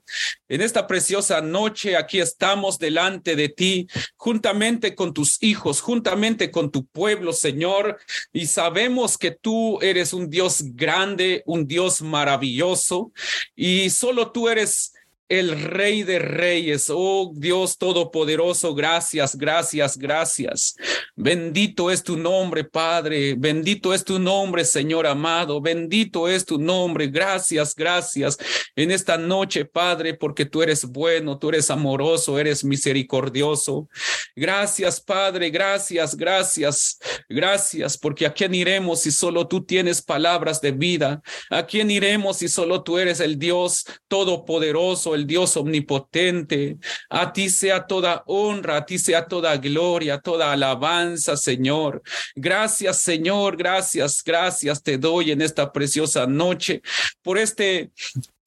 En 0.49 0.63
esta 0.63 0.89
preciosa 0.89 1.41
noche 1.41 1.97
aquí 1.97 2.19
estamos 2.19 2.81
delante 2.81 3.37
de 3.37 3.49
ti, 3.49 3.87
juntamente 4.17 4.97
con 4.97 5.15
tus 5.15 5.41
hijos, 5.45 5.81
juntamente 5.81 6.51
con 6.51 6.73
tu 6.73 6.87
pueblo, 6.87 7.33
Señor, 7.33 7.99
y 8.33 8.47
sabemos 8.47 9.17
que 9.17 9.31
tú 9.31 9.81
eres 9.81 10.13
un 10.13 10.29
Dios 10.29 10.61
grande, 10.75 11.45
un 11.47 11.69
Dios 11.69 12.03
maravilloso, 12.03 13.13
y 13.55 13.91
solo 13.91 14.33
tú 14.33 14.49
eres 14.49 14.94
el 15.29 15.61
Rey 15.63 16.03
de 16.03 16.19
Reyes. 16.19 16.91
Oh 16.91 17.33
Dios 17.35 17.79
Todopoderoso, 17.79 18.75
gracias, 18.75 19.37
gracias, 19.37 19.97
gracias. 19.97 20.77
Bendito 21.17 21.91
es 21.91 22.03
tu 22.03 22.17
nombre, 22.17 22.65
Padre. 22.65 23.35
Bendito 23.37 23.95
es 23.95 24.05
tu 24.05 24.19
nombre, 24.19 24.65
Señor 24.65 25.07
amado. 25.07 25.61
Bendito 25.61 26.29
es 26.29 26.45
tu 26.45 26.59
nombre. 26.59 27.09
Gracias, 27.09 27.75
gracias. 27.75 28.37
En 28.77 28.91
esta 28.91 29.17
noche, 29.17 29.65
Padre, 29.65 30.15
porque 30.15 30.45
tú 30.45 30.63
eres 30.63 30.85
bueno, 30.85 31.39
tú 31.39 31.49
eres 31.49 31.71
amoroso, 31.71 32.39
eres 32.39 32.65
misericordioso. 32.65 33.89
Gracias, 34.37 35.01
Padre. 35.01 35.51
Gracias, 35.51 36.17
gracias, 36.17 36.99
gracias, 37.29 37.97
porque 37.97 38.27
a 38.27 38.33
quién 38.33 38.55
iremos 38.55 39.01
si 39.01 39.11
solo 39.11 39.47
tú 39.47 39.65
tienes 39.65 40.03
palabras 40.03 40.61
de 40.61 40.73
vida. 40.73 41.23
A 41.51 41.65
quién 41.67 41.91
iremos 41.91 42.39
si 42.39 42.49
solo 42.49 42.83
tú 42.83 42.99
eres 42.99 43.21
el 43.21 43.39
Dios 43.39 43.85
Todopoderoso 44.09 45.14
el 45.15 45.27
Dios 45.27 45.57
omnipotente. 45.57 46.79
A 47.09 47.33
ti 47.33 47.49
sea 47.51 47.87
toda 47.87 48.23
honra, 48.27 48.79
a 48.79 48.87
ti 48.87 48.99
sea 48.99 49.27
toda 49.27 49.57
gloria, 49.57 50.19
toda 50.19 50.53
alabanza, 50.53 51.37
Señor. 51.37 52.03
Gracias, 52.35 53.01
Señor, 53.01 53.57
gracias, 53.57 54.23
gracias 54.25 54.83
te 54.83 54.99
doy 54.99 55.31
en 55.31 55.43
esta 55.43 55.73
preciosa 55.73 56.27
noche 56.27 56.83
por 57.23 57.39
este 57.39 57.91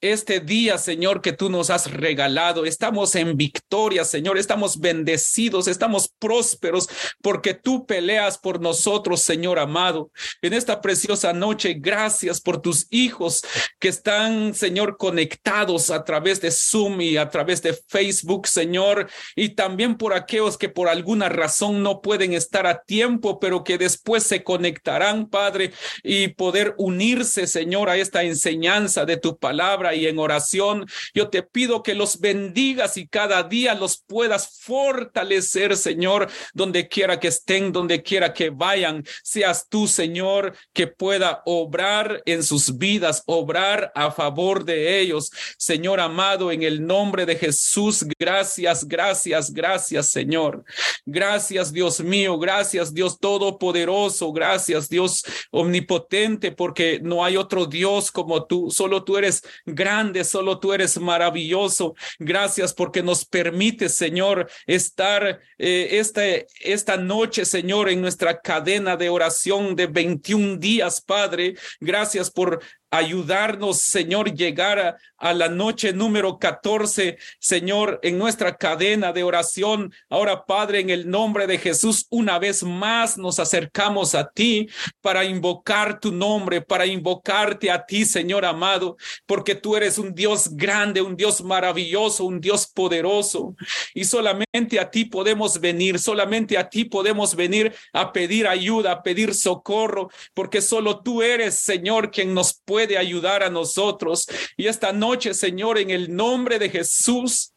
este 0.02 0.40
día, 0.40 0.78
Señor, 0.78 1.22
que 1.22 1.34
tú 1.34 1.50
nos 1.50 1.70
has 1.70 1.92
regalado. 1.92 2.66
Estamos 2.66 3.16
en 3.16 3.36
victoria, 3.36 4.06
Señor. 4.06 4.38
Estamos 4.38 4.80
bendecidos, 4.80 5.68
estamos 5.68 6.10
prósperos 6.20 6.88
porque 7.22 7.56
tú 7.56 7.86
peleas 7.86 8.38
por 8.38 8.62
nosotros, 8.62 9.22
Señor 9.22 9.58
amado. 9.58 10.12
En 10.42 10.54
esta 10.54 10.82
preciosa 10.82 11.34
noche, 11.34 11.76
gracias 11.80 12.40
por 12.42 12.62
tus 12.62 12.88
hijos 12.92 13.42
que 13.80 13.88
están, 13.88 14.54
Señor, 14.54 14.98
conectados 14.98 15.90
a 15.90 16.04
través 16.04 16.42
de 16.42 16.52
Zoom 16.52 17.02
y 17.02 17.18
a 17.18 17.30
través 17.30 17.64
de 17.64 17.74
Facebook, 17.88 18.48
Señor. 18.48 19.10
Y 19.36 19.50
también 19.50 19.98
por 19.98 20.14
aquellos 20.14 20.58
que 20.58 20.70
por 20.70 20.90
alguna 20.90 21.30
razón 21.30 21.82
no 21.82 22.02
pueden 22.02 22.34
estar 22.34 22.68
a 22.68 22.84
tiempo, 22.84 23.40
pero 23.40 23.64
que 23.64 23.80
después 23.80 24.24
se 24.24 24.44
conectarán, 24.44 25.28
Padre, 25.28 25.74
y 26.04 26.28
poder 26.30 26.76
unirse, 26.78 27.48
Señor, 27.48 27.90
a 27.90 27.98
esta 27.98 28.24
enseñanza 28.24 29.06
de 29.06 29.18
tu 29.18 29.38
palabra 29.38 29.87
y 29.93 30.08
en 30.08 30.19
oración. 30.19 30.86
Yo 31.13 31.30
te 31.30 31.43
pido 31.43 31.84
que 31.84 31.95
los 31.95 32.19
bendigas 32.19 32.97
y 32.97 33.08
cada 33.08 33.43
día 33.43 33.73
los 33.73 33.97
puedas 33.97 34.60
fortalecer, 34.62 35.76
Señor, 35.76 36.30
donde 36.54 36.88
quiera 36.88 37.19
que 37.19 37.28
estén, 37.28 37.71
donde 37.71 38.04
quiera 38.04 38.34
que 38.34 38.50
vayan. 38.50 39.04
Seas 39.23 39.67
tú, 39.69 39.88
Señor, 39.88 40.56
que 40.73 40.88
pueda 40.88 41.41
obrar 41.45 42.21
en 42.26 42.43
sus 42.43 42.78
vidas, 42.78 43.23
obrar 43.26 43.91
a 43.95 44.12
favor 44.12 44.63
de 44.65 45.00
ellos. 45.00 45.32
Señor 45.58 46.00
amado, 46.00 46.52
en 46.52 46.63
el 46.63 46.86
nombre 46.86 47.26
de 47.26 47.36
Jesús, 47.36 48.06
gracias, 48.19 48.88
gracias, 48.88 49.54
gracias, 49.54 50.10
Señor. 50.10 50.63
Gracias, 51.06 51.71
Dios 51.71 52.00
mío, 52.00 52.38
gracias, 52.38 52.93
Dios 52.93 53.19
Todopoderoso, 53.19 54.32
gracias, 54.32 54.89
Dios 54.89 55.23
Omnipotente, 55.52 56.52
porque 56.52 57.00
no 57.02 57.23
hay 57.23 57.38
otro 57.38 57.65
Dios 57.65 58.12
como 58.12 58.45
tú, 58.45 58.69
solo 58.71 59.04
tú 59.04 59.17
eres 59.17 59.43
grande, 59.78 60.26
solo 60.26 60.60
tú 60.60 60.74
eres 60.74 61.00
maravilloso. 61.00 61.96
Gracias 62.20 62.74
porque 62.74 63.02
nos 63.02 63.24
permite, 63.24 63.88
Señor, 63.88 64.50
estar 64.66 65.40
eh, 65.58 65.88
esta, 65.92 66.24
esta 66.60 66.98
noche, 66.98 67.46
Señor, 67.46 67.88
en 67.90 68.02
nuestra 68.02 68.42
cadena 68.42 68.98
de 68.98 69.10
oración 69.10 69.76
de 69.76 69.88
21 69.88 70.58
días, 70.58 71.00
Padre. 71.00 71.56
Gracias 71.80 72.30
por 72.30 72.60
ayudarnos, 72.91 73.82
Señor, 73.82 74.34
llegar 74.34 74.80
a, 75.19 75.34
la 75.34 75.50
noche 75.50 75.93
número 75.93 76.38
14, 76.38 77.17
Señor, 77.39 78.00
en 78.04 78.19
nuestra 78.19 78.56
cadena 78.56 79.12
de 79.12 79.23
oración. 79.23 79.91
Ahora, 80.10 80.45
Padre, 80.45 80.80
en 80.80 80.91
el 80.91 81.10
nombre 81.10 81.47
de 81.47 81.58
Jesús, 81.58 82.06
una 82.12 82.38
vez 82.38 82.62
más 82.62 83.17
nos 83.17 83.39
acercamos 83.39 84.13
a 84.13 84.30
ti 84.30 84.69
para 85.02 85.26
invocar 85.26 86.00
tu 86.00 86.12
nombre, 86.12 86.62
para 86.62 86.86
invocarte 86.86 87.71
a 87.71 87.84
ti, 87.84 88.06
Señor 88.06 88.45
amado, 88.45 88.95
porque 89.26 89.56
tú 89.56 89.76
eres 89.76 89.97
un 89.97 90.13
Dios 90.13 90.50
grande, 90.56 91.02
un 91.02 91.17
Dios 91.17 91.43
maravilloso, 91.43 92.23
un 92.23 92.39
Dios 92.39 92.67
poderoso. 92.67 93.56
Y 93.95 94.06
solamente 94.06 94.80
a 94.80 94.89
ti 94.89 95.06
podemos 95.06 95.60
venir, 95.60 95.97
solamente 95.97 96.60
a 96.60 96.69
ti 96.69 96.86
podemos 96.86 97.36
venir 97.36 97.73
a 97.91 98.13
pedir 98.13 98.47
ayuda, 98.47 98.91
a 98.91 99.04
pedir 99.04 99.34
socorro, 99.34 100.10
porque 100.36 100.62
solo 100.62 101.02
tú 101.02 101.23
eres, 101.23 101.56
Señor, 101.56 102.12
quien 102.12 102.36
nos 102.36 102.54
puede 102.54 102.77
ayudar 102.98 103.44
a 103.44 103.50
nosotros. 103.50 104.28
Y 104.56 104.68
esta 104.68 104.94
noche, 104.94 105.34
Señor, 105.34 105.78
en 105.78 105.90
el 105.90 106.16
nombre 106.16 106.60
de 106.60 106.70
Jesús, 106.70 107.54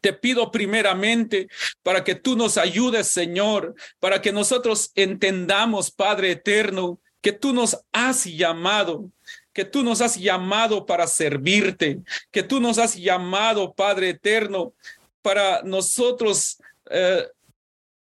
te 0.00 0.12
pido 0.12 0.50
primeramente 0.50 1.48
para 1.82 2.04
que 2.04 2.14
tú 2.14 2.36
nos 2.36 2.58
ayudes, 2.58 3.08
Señor, 3.08 3.74
para 4.00 4.20
que 4.20 4.32
nosotros 4.32 4.92
entendamos, 4.94 5.90
Padre 5.90 6.32
eterno, 6.32 7.00
que 7.22 7.32
tú 7.32 7.54
nos 7.54 7.78
has 7.90 8.24
llamado, 8.26 9.10
que 9.54 9.64
tú 9.64 9.82
nos 9.82 10.02
has 10.02 10.16
llamado 10.16 10.84
para 10.84 11.06
servirte, 11.06 12.00
que 12.30 12.42
tú 12.42 12.60
nos 12.60 12.76
has 12.76 12.96
llamado, 12.96 13.72
Padre 13.72 14.10
eterno, 14.10 14.74
para 15.22 15.62
nosotros 15.62 16.58
eh, 16.90 17.26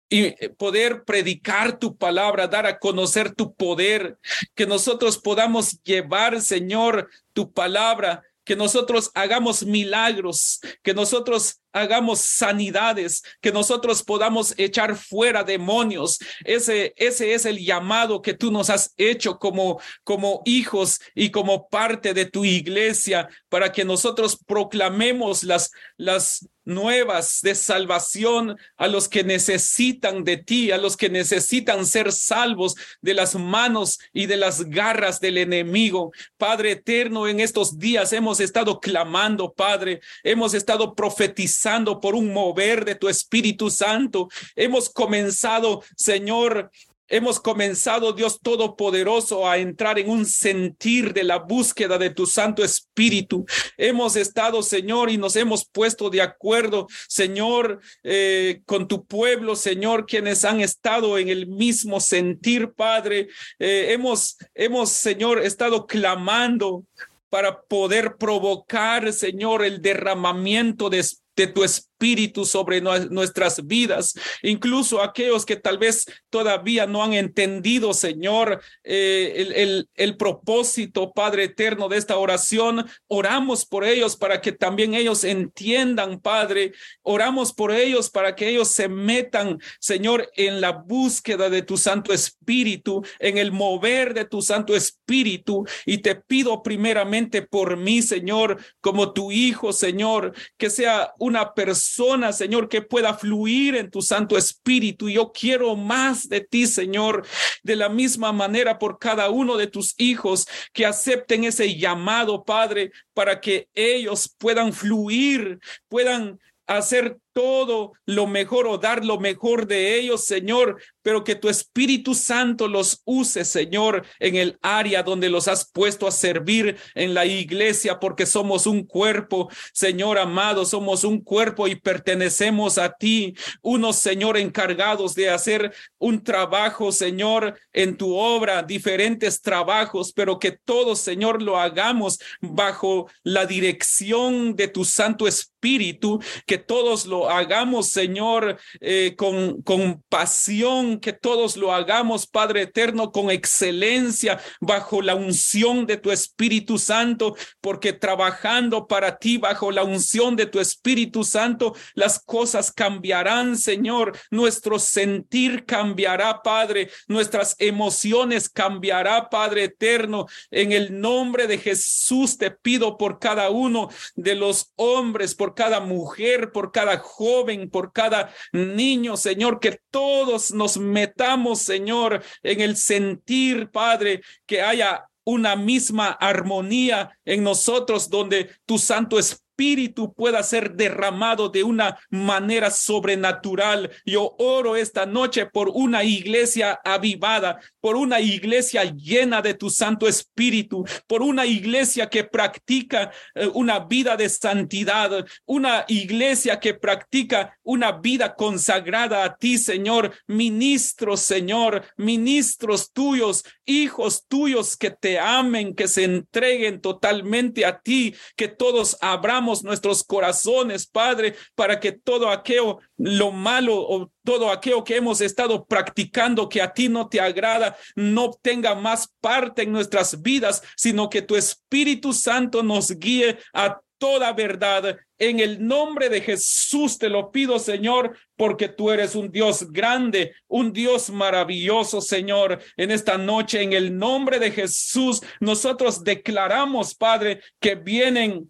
y 0.09 0.31
poder 0.49 1.03
predicar 1.03 1.77
tu 1.77 1.95
palabra, 1.95 2.47
dar 2.47 2.65
a 2.65 2.79
conocer 2.79 3.33
tu 3.33 3.53
poder, 3.53 4.17
que 4.55 4.65
nosotros 4.65 5.17
podamos 5.17 5.81
llevar, 5.83 6.41
Señor, 6.41 7.09
tu 7.33 7.51
palabra, 7.51 8.23
que 8.43 8.55
nosotros 8.55 9.11
hagamos 9.13 9.63
milagros, 9.63 10.59
que 10.81 10.95
nosotros 10.95 11.61
hagamos 11.71 12.21
sanidades, 12.21 13.23
que 13.41 13.51
nosotros 13.51 14.03
podamos 14.03 14.53
echar 14.57 14.95
fuera 14.95 15.43
demonios. 15.43 16.19
Ese, 16.43 16.93
ese 16.97 17.33
es 17.33 17.45
el 17.45 17.57
llamado 17.63 18.21
que 18.21 18.33
tú 18.33 18.51
nos 18.51 18.69
has 18.69 18.93
hecho 18.97 19.37
como, 19.39 19.79
como 20.03 20.41
hijos 20.45 20.99
y 21.15 21.31
como 21.31 21.69
parte 21.69 22.13
de 22.13 22.25
tu 22.25 22.45
iglesia 22.45 23.29
para 23.49 23.71
que 23.71 23.85
nosotros 23.85 24.37
proclamemos 24.45 25.43
las, 25.43 25.71
las 25.97 26.47
nuevas 26.65 27.41
de 27.41 27.55
salvación 27.55 28.57
a 28.77 28.87
los 28.87 29.09
que 29.09 29.23
necesitan 29.23 30.23
de 30.23 30.37
ti, 30.37 30.71
a 30.71 30.77
los 30.77 30.95
que 30.95 31.09
necesitan 31.09 31.85
ser 31.85 32.11
salvos 32.11 32.75
de 33.01 33.13
las 33.13 33.35
manos 33.35 33.99
y 34.13 34.27
de 34.27 34.37
las 34.37 34.69
garras 34.69 35.19
del 35.19 35.37
enemigo. 35.39 36.11
Padre 36.37 36.71
eterno, 36.71 37.27
en 37.27 37.39
estos 37.39 37.79
días 37.79 38.13
hemos 38.13 38.39
estado 38.39 38.79
clamando, 38.79 39.51
Padre, 39.51 39.99
hemos 40.23 40.53
estado 40.53 40.93
profetizando 40.95 41.59
por 42.01 42.15
un 42.15 42.33
mover 42.33 42.83
de 42.83 42.95
tu 42.95 43.07
Espíritu 43.07 43.69
Santo. 43.69 44.27
Hemos 44.55 44.89
comenzado, 44.89 45.83
Señor, 45.95 46.71
Hemos 47.11 47.39
comenzado, 47.39 48.13
Dios 48.13 48.39
Todopoderoso, 48.39 49.49
a 49.49 49.57
entrar 49.57 49.97
en 49.97 50.11
un 50.11 50.27
sentir 50.27 51.11
de 51.11 51.23
la 51.23 51.39
búsqueda 51.39 51.97
de 51.97 52.11
tu 52.11 52.27
Santo 52.27 52.63
Espíritu. 52.63 53.47
Hemos 53.77 54.15
estado, 54.15 54.61
Señor, 54.61 55.09
y 55.09 55.17
nos 55.17 55.35
hemos 55.35 55.65
puesto 55.65 56.11
de 56.11 56.21
acuerdo, 56.21 56.85
Señor, 57.07 57.79
eh, 58.03 58.61
con 58.67 58.87
tu 58.87 59.05
pueblo, 59.05 59.55
Señor, 59.55 60.05
quienes 60.05 60.45
han 60.45 60.61
estado 60.61 61.17
en 61.17 61.29
el 61.29 61.47
mismo 61.47 61.99
sentir, 61.99 62.73
Padre. 62.73 63.29
Eh, 63.57 63.87
hemos, 63.89 64.37
hemos, 64.53 64.91
Señor, 64.91 65.41
estado 65.41 65.87
clamando 65.87 66.83
para 67.29 67.61
poder 67.61 68.17
provocar, 68.17 69.11
Señor, 69.13 69.63
el 69.63 69.81
derramamiento 69.81 70.89
de 70.89 70.99
de 71.39 71.47
tu 71.47 71.63
espíritu 71.99 72.45
sobre 72.45 72.81
nuestras 72.81 73.65
vidas, 73.65 74.13
incluso 74.41 75.01
aquellos 75.01 75.45
que 75.45 75.57
tal 75.57 75.77
vez 75.77 76.05
todavía 76.29 76.87
no 76.87 77.03
han 77.03 77.13
entendido, 77.13 77.93
Señor, 77.93 78.61
eh, 78.83 79.53
el, 79.55 79.89
el, 79.95 80.17
propósito, 80.17 81.11
Padre 81.11 81.45
eterno, 81.45 81.89
de 81.89 81.97
esta 81.97 82.17
oración. 82.17 82.89
Oramos 83.07 83.65
por 83.65 83.83
ellos 83.83 84.15
para 84.15 84.41
que 84.41 84.51
también 84.51 84.93
ellos 84.93 85.23
entiendan, 85.23 86.19
Padre. 86.19 86.71
Oramos 87.01 87.53
por 87.53 87.71
ellos 87.71 88.09
para 88.09 88.35
que 88.35 88.49
ellos 88.49 88.69
se 88.69 88.87
metan, 88.87 89.59
Señor, 89.79 90.29
en 90.35 90.61
la 90.61 90.71
búsqueda 90.71 91.49
de 91.49 91.61
tu 91.61 91.77
Santo 91.77 92.13
Espíritu, 92.13 93.03
en 93.19 93.37
el 93.37 93.51
mover 93.51 94.13
de 94.13 94.25
tu 94.25 94.41
Santo 94.41 94.75
Espíritu. 94.75 95.65
Y 95.85 95.99
te 95.99 96.15
pido 96.15 96.63
primeramente 96.63 97.41
por 97.41 97.77
mí, 97.77 98.01
Señor, 98.01 98.57
como 98.81 99.13
tu 99.13 99.31
Hijo, 99.31 99.73
Señor, 99.73 100.33
que 100.57 100.69
sea 100.69 101.13
un 101.19 101.29
una 101.29 101.53
persona, 101.53 101.88
Señor, 102.31 102.69
que 102.69 102.81
pueda 102.81 103.13
fluir 103.13 103.75
en 103.75 103.89
tu 103.89 104.01
Santo 104.01 104.37
Espíritu. 104.37 105.09
Yo 105.09 105.31
quiero 105.31 105.75
más 105.75 106.29
de 106.29 106.41
ti, 106.41 106.67
Señor, 106.67 107.25
de 107.63 107.75
la 107.75 107.89
misma 107.89 108.31
manera 108.31 108.79
por 108.79 108.99
cada 108.99 109.29
uno 109.29 109.57
de 109.57 109.67
tus 109.67 109.95
hijos 109.97 110.47
que 110.73 110.85
acepten 110.85 111.43
ese 111.43 111.75
llamado, 111.75 112.43
Padre, 112.43 112.91
para 113.13 113.41
que 113.41 113.67
ellos 113.73 114.33
puedan 114.37 114.71
fluir, 114.71 115.59
puedan 115.87 116.39
hacer 116.67 117.17
todo 117.33 117.93
lo 118.05 118.27
mejor 118.27 118.67
o 118.67 118.77
dar 118.77 119.05
lo 119.05 119.19
mejor 119.19 119.67
de 119.67 119.97
ellos, 119.99 120.25
Señor, 120.25 120.81
pero 121.01 121.23
que 121.23 121.35
tu 121.35 121.49
Espíritu 121.49 122.13
Santo 122.13 122.67
los 122.67 123.01
use, 123.05 123.45
Señor, 123.45 124.05
en 124.19 124.35
el 124.35 124.57
área 124.61 125.03
donde 125.03 125.29
los 125.29 125.47
has 125.47 125.69
puesto 125.71 126.07
a 126.07 126.11
servir 126.11 126.77
en 126.95 127.13
la 127.13 127.25
iglesia, 127.25 127.99
porque 127.99 128.25
somos 128.25 128.67
un 128.67 128.85
cuerpo, 128.85 129.49
Señor 129.73 130.17
amado, 130.17 130.65
somos 130.65 131.03
un 131.03 131.21
cuerpo 131.21 131.67
y 131.67 131.75
pertenecemos 131.75 132.77
a 132.77 132.93
ti, 132.93 133.33
unos, 133.61 133.95
Señor, 133.95 134.37
encargados 134.37 135.15
de 135.15 135.29
hacer 135.29 135.73
un 135.97 136.23
trabajo, 136.23 136.91
Señor, 136.91 137.59
en 137.73 137.97
tu 137.97 138.15
obra, 138.15 138.63
diferentes 138.63 139.41
trabajos, 139.41 140.11
pero 140.13 140.39
que 140.39 140.51
todos, 140.51 140.99
Señor, 140.99 141.41
lo 141.41 141.57
hagamos 141.57 142.19
bajo 142.41 143.09
la 143.23 143.45
dirección 143.45 144.55
de 144.55 144.67
tu 144.67 144.85
Santo 144.85 145.27
Espíritu, 145.27 146.21
que 146.45 146.57
todos 146.57 147.05
lo 147.05 147.28
hagamos, 147.29 147.89
Señor, 147.89 148.57
eh, 148.79 149.15
con, 149.17 149.61
con 149.61 150.03
pasión, 150.09 150.99
que 150.99 151.13
todos 151.13 151.57
lo 151.57 151.73
hagamos, 151.73 152.27
Padre 152.27 152.63
eterno, 152.63 153.11
con 153.11 153.31
excelencia, 153.31 154.39
bajo 154.59 155.01
la 155.01 155.15
unción 155.15 155.85
de 155.85 155.97
tu 155.97 156.11
Espíritu 156.11 156.77
Santo, 156.77 157.35
porque 157.61 157.93
trabajando 157.93 158.87
para 158.87 159.17
ti, 159.17 159.37
bajo 159.37 159.71
la 159.71 159.83
unción 159.83 160.35
de 160.35 160.45
tu 160.45 160.59
Espíritu 160.59 161.23
Santo, 161.23 161.75
las 161.93 162.19
cosas 162.19 162.71
cambiarán, 162.71 163.57
Señor, 163.57 164.17
nuestro 164.31 164.79
sentir 164.79 165.65
cambiará, 165.65 166.41
Padre, 166.41 166.89
nuestras 167.07 167.55
emociones 167.59 168.49
cambiará, 168.49 169.29
Padre 169.29 169.65
eterno, 169.65 170.27
en 170.51 170.71
el 170.71 170.99
nombre 170.99 171.47
de 171.47 171.57
Jesús 171.57 172.37
te 172.37 172.51
pido 172.51 172.97
por 172.97 173.19
cada 173.19 173.49
uno 173.49 173.89
de 174.15 174.35
los 174.35 174.71
hombres, 174.75 175.35
por 175.35 175.55
cada 175.55 175.79
mujer, 175.79 176.51
por 176.51 176.71
cada 176.71 176.97
joven, 177.09 177.69
por 177.69 177.91
cada 177.91 178.33
niño, 178.53 179.17
Señor, 179.17 179.59
que 179.59 179.79
todos 179.89 180.51
nos 180.51 180.77
metamos, 180.77 181.59
Señor, 181.59 182.23
en 182.43 182.61
el 182.61 182.77
sentir, 182.77 183.69
Padre, 183.71 184.21
que 184.45 184.61
haya 184.61 185.05
una 185.25 185.55
misma 185.55 186.09
armonía 186.09 187.17
en 187.25 187.43
nosotros 187.43 188.09
donde 188.09 188.49
tu 188.65 188.77
Santo 188.77 189.19
Espíritu 189.19 189.48
espíritu 189.59 190.13
pueda 190.13 190.41
ser 190.41 190.71
derramado 190.71 191.49
de 191.49 191.63
una 191.63 191.99
manera 192.09 192.71
sobrenatural. 192.71 193.91
Yo 194.05 194.35
oro 194.39 194.77
esta 194.77 195.05
noche 195.05 195.45
por 195.47 195.69
una 195.69 196.03
iglesia 196.05 196.79
avivada, 196.85 197.59
por 197.81 197.97
una 197.97 198.21
iglesia 198.21 198.85
llena 198.85 199.41
de 199.41 199.53
tu 199.53 199.69
Santo 199.69 200.07
Espíritu, 200.07 200.85
por 201.07 201.21
una 201.21 201.45
iglesia 201.45 202.09
que 202.09 202.23
practica 202.23 203.11
eh, 203.35 203.47
una 203.53 203.79
vida 203.79 204.15
de 204.15 204.29
santidad, 204.29 205.25
una 205.45 205.83
iglesia 205.89 206.57
que 206.57 206.73
practica 206.73 207.57
una 207.63 207.91
vida 207.91 208.35
consagrada 208.35 209.25
a 209.25 209.35
ti, 209.35 209.57
Señor, 209.57 210.13
ministros, 210.25 211.19
Señor, 211.19 211.83
ministros 211.97 212.93
tuyos, 212.93 213.43
hijos 213.65 214.25
tuyos 214.27 214.77
que 214.77 214.89
te 214.89 215.19
amen, 215.19 215.75
que 215.75 215.89
se 215.89 216.05
entreguen 216.05 216.79
totalmente 216.79 217.65
a 217.65 217.79
ti, 217.79 218.15
que 218.37 218.47
todos 218.47 218.97
abramos 219.01 219.48
nuestros 219.63 220.03
corazones, 220.03 220.87
Padre, 220.87 221.35
para 221.55 221.79
que 221.79 221.91
todo 221.91 222.29
aquello, 222.29 222.79
lo 222.97 223.31
malo 223.31 223.75
o 223.75 224.11
todo 224.23 224.49
aquello 224.49 224.83
que 224.83 224.97
hemos 224.97 225.21
estado 225.21 225.65
practicando 225.65 226.49
que 226.49 226.61
a 226.61 226.73
ti 226.73 226.89
no 226.89 227.07
te 227.07 227.19
agrada, 227.19 227.77
no 227.95 228.31
tenga 228.41 228.75
más 228.75 229.13
parte 229.21 229.63
en 229.63 229.71
nuestras 229.71 230.21
vidas, 230.21 230.61
sino 230.75 231.09
que 231.09 231.21
tu 231.21 231.35
Espíritu 231.35 232.13
Santo 232.13 232.63
nos 232.63 232.91
guíe 232.91 233.37
a 233.53 233.79
toda 233.99 234.33
verdad. 234.33 234.97
En 235.19 235.39
el 235.39 235.65
nombre 235.67 236.09
de 236.09 236.21
Jesús 236.21 236.97
te 236.97 237.09
lo 237.09 237.31
pido, 237.31 237.59
Señor, 237.59 238.17
porque 238.35 238.69
tú 238.69 238.89
eres 238.89 239.13
un 239.13 239.29
Dios 239.29 239.71
grande, 239.71 240.33
un 240.47 240.73
Dios 240.73 241.09
maravilloso, 241.11 242.01
Señor. 242.01 242.59
En 242.77 242.89
esta 242.89 243.17
noche, 243.17 243.61
en 243.61 243.73
el 243.73 243.95
nombre 243.95 244.39
de 244.39 244.51
Jesús, 244.51 245.21
nosotros 245.39 246.03
declaramos, 246.03 246.95
Padre, 246.95 247.41
que 247.59 247.75
vienen 247.75 248.49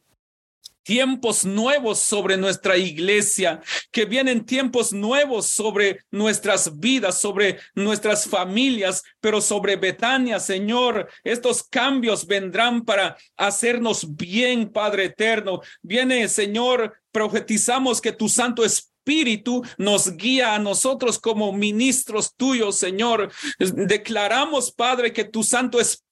tiempos 0.84 1.46
nuevos 1.46 2.00
sobre 2.00 2.38
nuestra 2.38 2.78
iglesia, 2.78 3.62
que 3.92 4.06
vienen 4.06 4.46
tiempos 4.46 4.94
nuevos 4.94 5.48
sobre 5.48 6.00
nuestras 6.12 6.80
vidas, 6.80 7.20
sobre 7.20 7.60
nuestras 7.76 8.28
familias, 8.28 9.04
pero 9.20 9.42
sobre 9.42 9.76
Betania, 9.76 10.40
Señor. 10.40 11.10
Estos 11.24 11.64
cambios 11.64 12.26
vendrán 12.26 12.84
para 12.84 13.18
hacernos 13.38 14.16
bien, 14.16 14.72
Padre 14.72 15.06
eterno. 15.06 15.62
Viene, 15.82 16.28
Señor, 16.28 16.94
profetizamos 17.12 18.02
que 18.02 18.12
tu 18.12 18.30
Santo 18.30 18.64
Espíritu 18.64 19.64
nos 19.78 20.16
guía 20.18 20.54
a 20.54 20.60
nosotros 20.60 21.20
como 21.20 21.52
ministros 21.52 22.36
tuyos, 22.36 22.76
Señor. 22.78 23.32
Declaramos, 23.60 24.72
Padre, 24.72 25.14
que 25.14 25.24
tu 25.24 25.44
Santo 25.44 25.80
Espíritu 25.80 26.09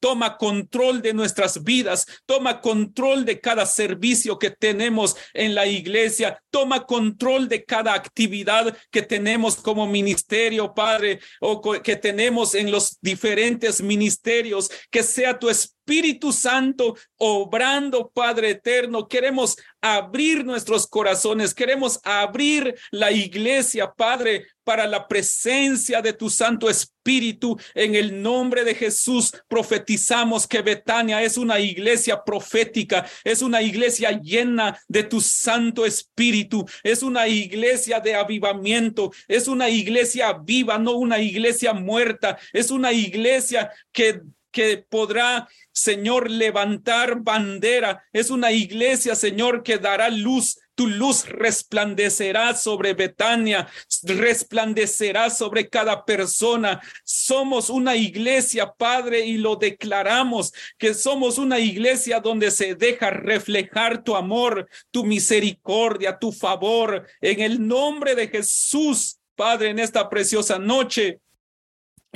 toma 0.00 0.36
control 0.36 1.02
de 1.02 1.12
nuestras 1.12 1.62
vidas, 1.62 2.06
toma 2.26 2.60
control 2.60 3.24
de 3.24 3.40
cada 3.40 3.66
servicio 3.66 4.38
que 4.38 4.50
tenemos 4.50 5.16
en 5.34 5.54
la 5.54 5.66
iglesia, 5.66 6.40
toma 6.50 6.86
control 6.86 7.48
de 7.48 7.64
cada 7.64 7.94
actividad 7.94 8.76
que 8.90 9.02
tenemos 9.02 9.56
como 9.56 9.86
ministerio, 9.86 10.74
Padre, 10.74 11.20
o 11.40 11.60
que 11.60 11.96
tenemos 11.96 12.54
en 12.54 12.70
los 12.70 12.98
diferentes 13.00 13.82
ministerios, 13.82 14.70
que 14.90 15.02
sea 15.02 15.38
tu 15.38 15.48
Espíritu 15.48 15.76
Espíritu 15.86 16.32
Santo 16.32 16.96
obrando, 17.16 18.10
Padre 18.12 18.50
eterno. 18.50 19.06
Queremos 19.06 19.56
abrir 19.80 20.44
nuestros 20.44 20.88
corazones, 20.88 21.54
queremos 21.54 22.00
abrir 22.02 22.74
la 22.90 23.12
iglesia, 23.12 23.92
Padre, 23.92 24.48
para 24.66 24.88
la 24.88 25.06
presencia 25.06 26.02
de 26.02 26.12
tu 26.12 26.28
Santo 26.28 26.68
Espíritu. 26.68 27.56
En 27.72 27.94
el 27.94 28.20
nombre 28.20 28.64
de 28.64 28.74
Jesús 28.74 29.32
profetizamos 29.46 30.44
que 30.44 30.60
Betania 30.60 31.22
es 31.22 31.36
una 31.36 31.60
iglesia 31.60 32.24
profética, 32.24 33.06
es 33.22 33.42
una 33.42 33.62
iglesia 33.62 34.20
llena 34.20 34.76
de 34.88 35.04
tu 35.04 35.20
Santo 35.20 35.86
Espíritu, 35.86 36.66
es 36.82 37.04
una 37.04 37.28
iglesia 37.28 38.00
de 38.00 38.16
avivamiento, 38.16 39.12
es 39.28 39.46
una 39.46 39.68
iglesia 39.68 40.32
viva, 40.32 40.78
no 40.78 40.96
una 40.96 41.20
iglesia 41.20 41.72
muerta, 41.72 42.36
es 42.52 42.72
una 42.72 42.92
iglesia 42.92 43.70
que 43.92 44.20
que 44.56 44.78
podrá, 44.88 45.46
Señor, 45.70 46.30
levantar 46.30 47.20
bandera. 47.20 48.02
Es 48.10 48.30
una 48.30 48.52
iglesia, 48.52 49.14
Señor, 49.14 49.62
que 49.62 49.76
dará 49.76 50.08
luz. 50.08 50.58
Tu 50.74 50.86
luz 50.86 51.28
resplandecerá 51.28 52.54
sobre 52.54 52.94
Betania, 52.94 53.68
resplandecerá 54.02 55.28
sobre 55.28 55.68
cada 55.68 56.06
persona. 56.06 56.80
Somos 57.04 57.68
una 57.68 57.96
iglesia, 57.96 58.72
Padre, 58.72 59.26
y 59.26 59.36
lo 59.36 59.56
declaramos, 59.56 60.54
que 60.78 60.94
somos 60.94 61.36
una 61.36 61.58
iglesia 61.58 62.20
donde 62.20 62.50
se 62.50 62.74
deja 62.74 63.10
reflejar 63.10 64.02
tu 64.02 64.16
amor, 64.16 64.66
tu 64.90 65.04
misericordia, 65.04 66.18
tu 66.18 66.32
favor. 66.32 67.06
En 67.20 67.40
el 67.40 67.66
nombre 67.66 68.14
de 68.14 68.28
Jesús, 68.28 69.18
Padre, 69.34 69.68
en 69.68 69.80
esta 69.80 70.08
preciosa 70.08 70.58
noche, 70.58 71.20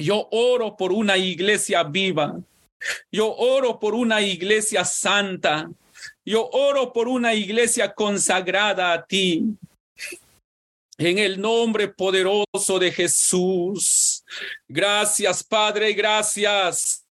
yo 0.01 0.28
oro 0.30 0.76
por 0.76 0.92
una 0.92 1.16
iglesia 1.16 1.82
viva. 1.82 2.40
Yo 3.12 3.34
oro 3.34 3.78
por 3.78 3.94
una 3.94 4.22
iglesia 4.22 4.84
santa. 4.84 5.70
Yo 6.24 6.48
oro 6.51 6.92
por 6.92 7.09
una 7.09 7.34
iglesia 7.34 7.92
consagrada 7.92 8.92
a 8.92 9.05
ti. 9.05 9.44
En 10.98 11.18
el 11.18 11.40
nombre 11.40 11.88
poderoso 11.88 12.78
de 12.78 12.92
Jesús. 12.92 14.24
Gracias, 14.68 15.42
Padre, 15.42 15.92
gracias. 15.92 17.07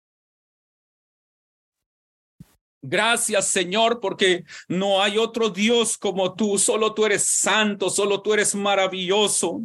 Gracias, 2.88 3.48
Señor, 3.48 4.00
porque 4.00 4.44
no 4.68 5.02
hay 5.02 5.18
otro 5.18 5.50
Dios 5.50 5.98
como 5.98 6.34
tú. 6.34 6.56
Solo 6.56 6.94
tú 6.94 7.04
eres 7.04 7.24
santo, 7.24 7.90
solo 7.90 8.22
tú 8.22 8.32
eres 8.32 8.54
maravilloso. 8.54 9.60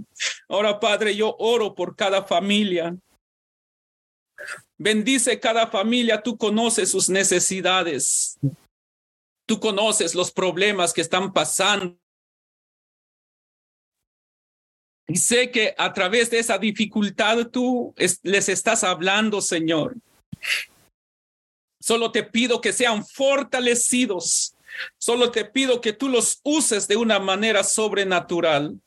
Ahora, 0.49 0.79
Padre, 0.79 1.15
yo 1.15 1.35
oro 1.37 1.75
por 1.75 1.95
cada 1.95 2.23
familia. 2.23 2.95
Bendice 4.77 5.39
cada 5.39 5.67
familia, 5.67 6.21
tú 6.21 6.37
conoces 6.37 6.89
sus 6.89 7.09
necesidades. 7.09 8.37
Tú 9.45 9.59
conoces 9.59 10.15
los 10.15 10.31
problemas 10.31 10.93
que 10.93 11.01
están 11.01 11.33
pasando. 11.33 11.97
Y 15.07 15.17
sé 15.17 15.51
que 15.51 15.75
a 15.77 15.91
través 15.93 16.29
de 16.31 16.39
esa 16.39 16.57
dificultad 16.57 17.47
tú 17.47 17.93
les 18.23 18.49
estás 18.49 18.83
hablando, 18.83 19.41
Señor. 19.41 19.95
Solo 21.81 22.11
te 22.11 22.23
pido 22.23 22.61
que 22.61 22.71
sean 22.71 23.05
fortalecidos. 23.05 24.55
Solo 24.97 25.31
te 25.31 25.45
pido 25.45 25.81
que 25.81 25.93
tú 25.93 26.07
los 26.07 26.39
uses 26.43 26.87
de 26.87 26.95
una 26.95 27.19
manera 27.19 27.63
sobrenatural. 27.63 28.79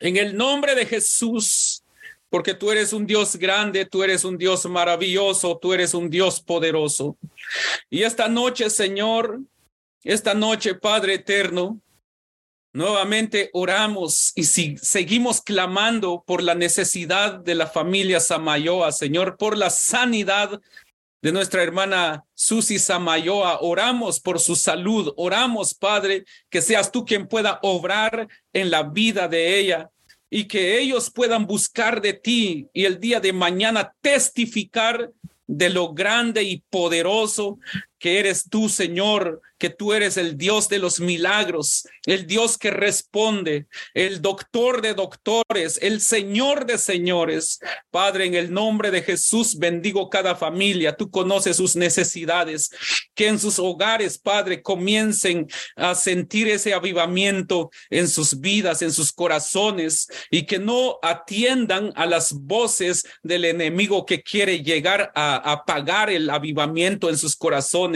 En 0.00 0.16
el 0.16 0.36
nombre 0.36 0.74
de 0.74 0.86
Jesús, 0.86 1.71
porque 2.32 2.54
tú 2.54 2.70
eres 2.70 2.94
un 2.94 3.06
Dios 3.06 3.36
grande, 3.36 3.84
tú 3.84 4.02
eres 4.02 4.24
un 4.24 4.38
Dios 4.38 4.64
maravilloso, 4.64 5.58
tú 5.58 5.74
eres 5.74 5.92
un 5.92 6.08
Dios 6.08 6.40
poderoso. 6.40 7.18
Y 7.90 8.04
esta 8.04 8.26
noche, 8.26 8.70
Señor, 8.70 9.40
esta 10.02 10.32
noche, 10.32 10.74
Padre 10.74 11.16
eterno, 11.16 11.78
nuevamente 12.72 13.50
oramos 13.52 14.32
y 14.34 14.44
si, 14.44 14.78
seguimos 14.78 15.42
clamando 15.42 16.24
por 16.26 16.42
la 16.42 16.54
necesidad 16.54 17.34
de 17.34 17.54
la 17.54 17.66
familia 17.66 18.18
Samayoa, 18.18 18.92
Señor, 18.92 19.36
por 19.36 19.58
la 19.58 19.68
sanidad 19.68 20.58
de 21.20 21.32
nuestra 21.32 21.62
hermana 21.62 22.24
Susi 22.32 22.78
Samayoa. 22.78 23.58
Oramos 23.60 24.20
por 24.20 24.40
su 24.40 24.56
salud. 24.56 25.12
Oramos, 25.18 25.74
Padre, 25.74 26.24
que 26.48 26.62
seas 26.62 26.90
tú 26.90 27.04
quien 27.04 27.28
pueda 27.28 27.60
obrar 27.62 28.26
en 28.54 28.70
la 28.70 28.84
vida 28.84 29.28
de 29.28 29.58
ella 29.58 29.91
y 30.34 30.46
que 30.46 30.78
ellos 30.78 31.10
puedan 31.10 31.46
buscar 31.46 32.00
de 32.00 32.14
ti 32.14 32.66
y 32.72 32.86
el 32.86 32.98
día 32.98 33.20
de 33.20 33.34
mañana 33.34 33.94
testificar 34.00 35.12
de 35.46 35.68
lo 35.68 35.92
grande 35.92 36.42
y 36.42 36.64
poderoso 36.70 37.58
que 38.02 38.18
eres 38.18 38.50
tú, 38.50 38.68
Señor, 38.68 39.40
que 39.58 39.70
tú 39.70 39.92
eres 39.92 40.16
el 40.16 40.36
Dios 40.36 40.68
de 40.68 40.80
los 40.80 40.98
milagros, 40.98 41.86
el 42.04 42.26
Dios 42.26 42.58
que 42.58 42.72
responde, 42.72 43.68
el 43.94 44.20
doctor 44.20 44.82
de 44.82 44.94
doctores, 44.94 45.78
el 45.80 46.00
Señor 46.00 46.66
de 46.66 46.78
señores. 46.78 47.60
Padre, 47.92 48.26
en 48.26 48.34
el 48.34 48.52
nombre 48.52 48.90
de 48.90 49.02
Jesús 49.02 49.56
bendigo 49.56 50.10
cada 50.10 50.34
familia, 50.34 50.96
tú 50.96 51.12
conoces 51.12 51.58
sus 51.58 51.76
necesidades, 51.76 52.72
que 53.14 53.28
en 53.28 53.38
sus 53.38 53.60
hogares, 53.60 54.18
Padre, 54.18 54.62
comiencen 54.62 55.46
a 55.76 55.94
sentir 55.94 56.48
ese 56.48 56.74
avivamiento 56.74 57.70
en 57.88 58.08
sus 58.08 58.40
vidas, 58.40 58.82
en 58.82 58.92
sus 58.92 59.12
corazones, 59.12 60.08
y 60.28 60.44
que 60.44 60.58
no 60.58 60.98
atiendan 61.02 61.92
a 61.94 62.06
las 62.06 62.32
voces 62.32 63.04
del 63.22 63.44
enemigo 63.44 64.04
que 64.06 64.24
quiere 64.24 64.60
llegar 64.64 65.12
a 65.14 65.52
apagar 65.52 66.10
el 66.10 66.28
avivamiento 66.30 67.08
en 67.08 67.16
sus 67.16 67.36
corazones 67.36 67.91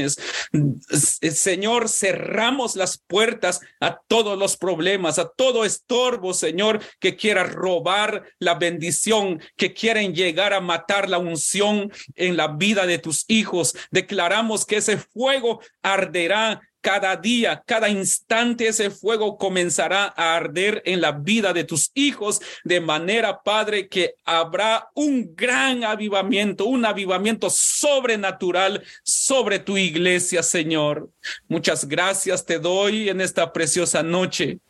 Señor, 0.90 1.88
cerramos 1.88 2.76
las 2.76 2.98
puertas 2.98 3.60
a 3.80 3.98
todos 4.06 4.38
los 4.38 4.56
problemas, 4.56 5.18
a 5.18 5.28
todo 5.28 5.64
estorbo, 5.64 6.34
Señor, 6.34 6.80
que 7.00 7.16
quiera 7.16 7.44
robar 7.44 8.24
la 8.38 8.54
bendición, 8.54 9.40
que 9.56 9.74
quieren 9.74 10.14
llegar 10.14 10.52
a 10.52 10.60
matar 10.60 11.08
la 11.08 11.18
unción 11.18 11.92
en 12.14 12.36
la 12.36 12.48
vida 12.48 12.86
de 12.86 12.98
tus 12.98 13.24
hijos. 13.28 13.74
Declaramos 13.90 14.66
que 14.66 14.76
ese 14.76 14.96
fuego 14.98 15.60
arderá 15.82 16.60
cada 16.86 17.16
día, 17.16 17.64
cada 17.66 17.88
instante 17.88 18.68
ese 18.68 18.90
fuego 18.90 19.36
comenzará 19.36 20.14
a 20.16 20.36
arder 20.36 20.82
en 20.84 21.00
la 21.00 21.10
vida 21.10 21.52
de 21.52 21.64
tus 21.64 21.90
hijos, 21.94 22.40
de 22.62 22.80
manera, 22.80 23.42
Padre, 23.42 23.88
que 23.88 24.14
habrá 24.24 24.88
un 24.94 25.34
gran 25.34 25.82
avivamiento, 25.82 26.66
un 26.66 26.84
avivamiento 26.84 27.50
sobrenatural 27.50 28.84
sobre 29.02 29.58
tu 29.58 29.76
iglesia, 29.76 30.44
Señor. 30.44 31.10
Muchas 31.48 31.88
gracias 31.88 32.46
te 32.46 32.60
doy 32.60 33.08
en 33.08 33.20
esta 33.20 33.52
preciosa 33.52 34.04
noche 34.04 34.60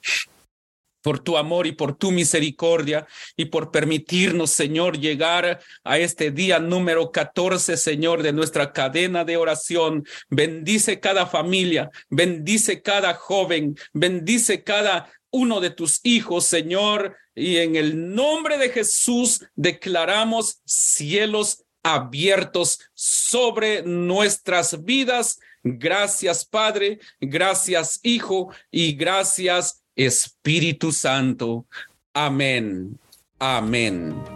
por 1.06 1.20
tu 1.20 1.36
amor 1.36 1.68
y 1.68 1.72
por 1.72 1.96
tu 1.96 2.10
misericordia 2.10 3.06
y 3.36 3.44
por 3.44 3.70
permitirnos, 3.70 4.50
Señor, 4.50 4.98
llegar 4.98 5.60
a 5.84 5.98
este 5.98 6.32
día 6.32 6.58
número 6.58 7.12
14, 7.12 7.76
Señor, 7.76 8.24
de 8.24 8.32
nuestra 8.32 8.72
cadena 8.72 9.24
de 9.24 9.36
oración. 9.36 10.04
Bendice 10.30 10.98
cada 10.98 11.26
familia, 11.26 11.92
bendice 12.10 12.82
cada 12.82 13.14
joven, 13.14 13.76
bendice 13.92 14.64
cada 14.64 15.08
uno 15.30 15.60
de 15.60 15.70
tus 15.70 16.00
hijos, 16.02 16.44
Señor, 16.44 17.16
y 17.36 17.58
en 17.58 17.76
el 17.76 18.12
nombre 18.12 18.58
de 18.58 18.70
Jesús 18.70 19.46
declaramos 19.54 20.60
cielos 20.64 21.62
abiertos 21.84 22.80
sobre 22.94 23.84
nuestras 23.84 24.84
vidas 24.84 25.38
Gracias 25.68 26.44
Padre, 26.44 27.00
gracias 27.20 27.98
Hijo 28.04 28.52
y 28.70 28.92
gracias 28.92 29.82
Espíritu 29.96 30.92
Santo. 30.92 31.66
Amén. 32.12 32.98
Amén. 33.38 34.35